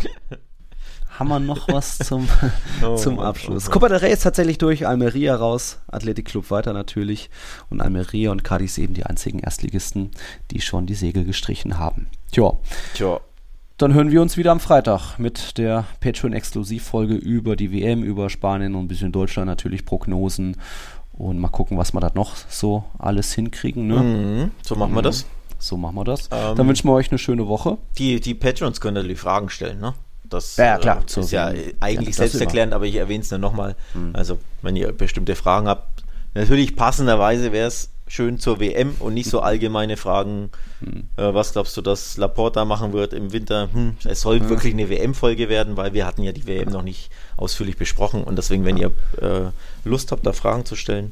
[1.19, 2.27] Haben wir noch was zum,
[2.83, 3.65] oh, zum Abschluss?
[3.65, 3.73] Oh, oh.
[3.73, 7.29] Copa del Rey ist tatsächlich durch, Almeria raus, Athletic Club weiter natürlich
[7.69, 10.11] und Almeria und Cadiz eben die einzigen Erstligisten,
[10.51, 12.07] die schon die Segel gestrichen haben.
[12.31, 12.53] Tja.
[12.95, 13.19] Tja.
[13.77, 18.75] Dann hören wir uns wieder am Freitag mit der Patreon-Exklusivfolge über die WM, über Spanien
[18.75, 20.57] und ein bisschen Deutschland natürlich, Prognosen
[21.11, 23.87] und mal gucken, was wir da noch so alles hinkriegen.
[23.87, 23.97] Ne?
[23.97, 24.95] Mhm, so machen mhm.
[24.95, 25.25] wir das.
[25.59, 26.29] So machen wir das.
[26.31, 27.77] Ähm, Dann wünschen wir euch eine schöne Woche.
[27.97, 29.93] Die, die Patrons können natürlich Fragen stellen, ne?
[30.33, 31.03] Das ja, ja, klar.
[31.03, 33.75] Äh, ist ja eigentlich ja, selbsterklärend, aber ich erwähne es nur nochmal.
[33.93, 34.11] Mhm.
[34.13, 36.03] Also, wenn ihr bestimmte Fragen habt,
[36.33, 40.51] natürlich passenderweise wäre es schön zur WM und nicht so allgemeine Fragen.
[40.79, 41.07] Hm.
[41.17, 43.69] Äh, was glaubst du, dass Laporta machen wird im Winter?
[43.71, 44.49] Hm, es soll hm.
[44.49, 48.35] wirklich eine WM-Folge werden, weil wir hatten ja die WM noch nicht ausführlich besprochen und
[48.35, 49.51] deswegen, wenn ihr äh,
[49.83, 51.11] Lust habt, da Fragen zu stellen,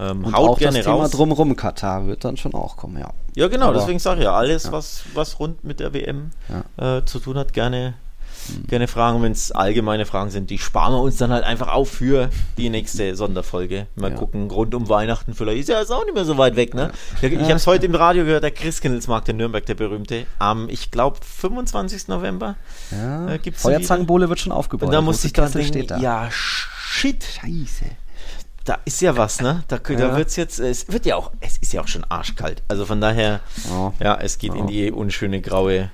[0.00, 1.10] ähm, und haut auch gerne das raus.
[1.10, 3.10] Thema drumherum Katar wird dann schon auch kommen, ja.
[3.34, 4.72] Ja, genau, Aber, deswegen sage ich ja, alles, ja.
[4.72, 6.98] Was, was rund mit der WM ja.
[6.98, 7.94] äh, zu tun hat, gerne
[8.66, 9.22] gerne fragen.
[9.22, 12.70] Wenn es allgemeine Fragen sind, die sparen wir uns dann halt einfach auf für die
[12.70, 13.86] nächste Sonderfolge.
[13.96, 14.16] Mal ja.
[14.16, 15.60] gucken, rund um Weihnachten vielleicht.
[15.60, 16.92] Ist ja jetzt auch nicht mehr so weit weg, ne?
[17.22, 17.28] Ja.
[17.28, 20.90] Ich habe es heute im Radio gehört, der Christkindlesmarkt in Nürnberg, der berühmte, am, ich
[20.90, 22.08] glaube, 25.
[22.08, 22.56] November
[22.90, 23.34] ja.
[23.34, 24.88] äh, gibt's Feuerzangenbowle wird schon aufgebaut.
[24.88, 25.98] Und da muss ich dann denken, da.
[25.98, 27.24] ja, shit.
[27.24, 27.84] Scheiße
[28.68, 29.64] da ist ja was, ne?
[29.68, 29.96] Da, ja.
[29.96, 32.62] da wird es jetzt, es wird ja auch, es ist ja auch schon arschkalt.
[32.68, 33.40] Also von daher,
[33.72, 33.92] oh.
[33.98, 34.56] ja, es geht oh.
[34.56, 35.90] in die unschöne graue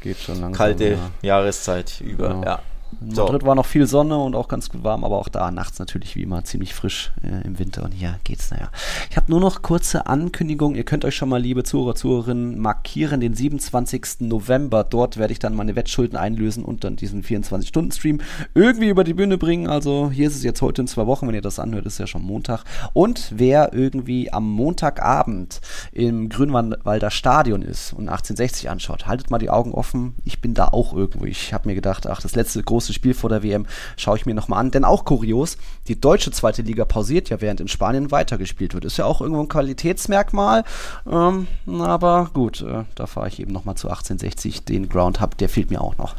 [0.00, 0.52] Geht schon langsam.
[0.52, 1.10] Kalte ja.
[1.22, 2.44] Jahreszeit über, genau.
[2.44, 2.62] ja.
[3.00, 3.46] In Madrid so.
[3.46, 6.22] war noch viel Sonne und auch ganz gut warm, aber auch da nachts natürlich wie
[6.22, 8.70] immer ziemlich frisch äh, im Winter und hier geht's naja.
[9.10, 10.74] Ich habe nur noch kurze Ankündigung.
[10.74, 14.20] Ihr könnt euch schon mal, liebe Zuhörer, Zuhörerinnen, markieren den 27.
[14.20, 14.84] November.
[14.84, 18.20] Dort werde ich dann meine Wettschulden einlösen und dann diesen 24-Stunden-Stream
[18.54, 19.68] irgendwie über die Bühne bringen.
[19.68, 22.06] Also hier ist es jetzt heute in zwei Wochen, wenn ihr das anhört, ist ja
[22.06, 22.64] schon Montag.
[22.94, 25.60] Und wer irgendwie am Montagabend
[25.92, 30.14] im Grünwalder Stadion ist und 1860 anschaut, haltet mal die Augen offen.
[30.24, 31.24] Ich bin da auch irgendwo.
[31.26, 33.66] Ich habe mir gedacht, ach, das letzte große große Spiel vor der WM
[33.96, 34.70] schaue ich mir nochmal an.
[34.70, 35.58] Denn auch kurios,
[35.88, 38.84] die deutsche zweite Liga pausiert ja, während in Spanien weitergespielt wird.
[38.84, 40.62] Ist ja auch irgendwo ein Qualitätsmerkmal.
[41.10, 44.64] Ähm, aber gut, äh, da fahre ich eben nochmal zu 1860.
[44.64, 46.14] Den Ground Hub, der fehlt mir auch noch.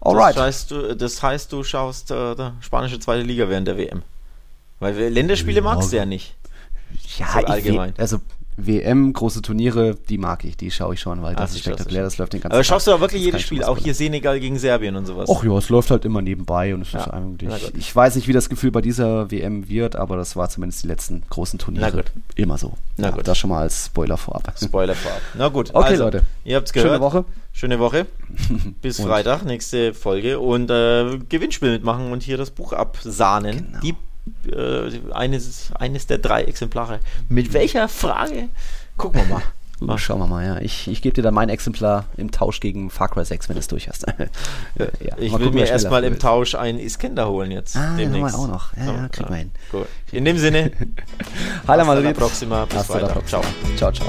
[0.00, 0.36] Alright.
[0.42, 4.02] Das heißt, du, das heißt, du schaust äh, die spanische zweite Liga während der WM.
[4.78, 6.36] Weil Länderspiele magst du ja nicht.
[7.18, 7.94] Ja, so allgemein.
[7.98, 8.18] also
[8.56, 12.02] WM, große Turniere, die mag ich, die schaue ich schon, weil das Ach, ist spektakulär,
[12.02, 14.58] das, läuft den ganzen Aber schaust du auch wirklich jedes Spiel, auch hier Senegal gegen
[14.58, 15.30] Serbien und sowas?
[15.32, 17.00] Ach ja, es läuft halt immer nebenbei und es ja.
[17.00, 20.48] ist eigentlich, ich weiß nicht, wie das Gefühl bei dieser WM wird, aber das war
[20.48, 22.74] zumindest die letzten großen Turniere immer so.
[22.96, 23.26] Na ja, gut.
[23.26, 24.52] Das schon mal als Spoiler vorab.
[24.62, 25.20] Spoiler vorab.
[25.34, 25.70] Na gut.
[25.82, 26.22] Okay, also, Leute.
[26.44, 26.90] Ihr habt's gehört.
[26.90, 27.24] Schöne Woche.
[27.52, 28.06] Schöne Woche.
[28.82, 33.66] Bis Freitag, nächste Folge und äh, Gewinnspiel mitmachen und hier das Buch absahnen.
[33.66, 33.80] Genau.
[33.80, 33.94] Die
[34.50, 37.00] äh, eines, eines der drei Exemplare.
[37.28, 38.48] Mit welcher Frage?
[38.96, 39.42] Gucken wir mal.
[39.82, 40.58] Uh, schauen wir mal, ja.
[40.60, 43.60] Ich, ich gebe dir dann mein Exemplar im Tausch gegen Far Cry 6, wenn du
[43.60, 44.06] es durch hast.
[44.78, 44.86] ja,
[45.18, 47.76] ich will mir erstmal im Tausch einen Iskender holen jetzt.
[47.76, 48.36] Ah, demnächst.
[48.36, 48.76] auch noch.
[48.76, 49.50] Ja, ja, kriegen wir hin.
[49.70, 49.86] Gut.
[50.12, 50.70] In dem Sinne.
[51.66, 53.26] Hallo, mal Bis Hasta weiter.
[53.26, 53.42] Ciao.
[53.76, 54.06] Ciao, ciao.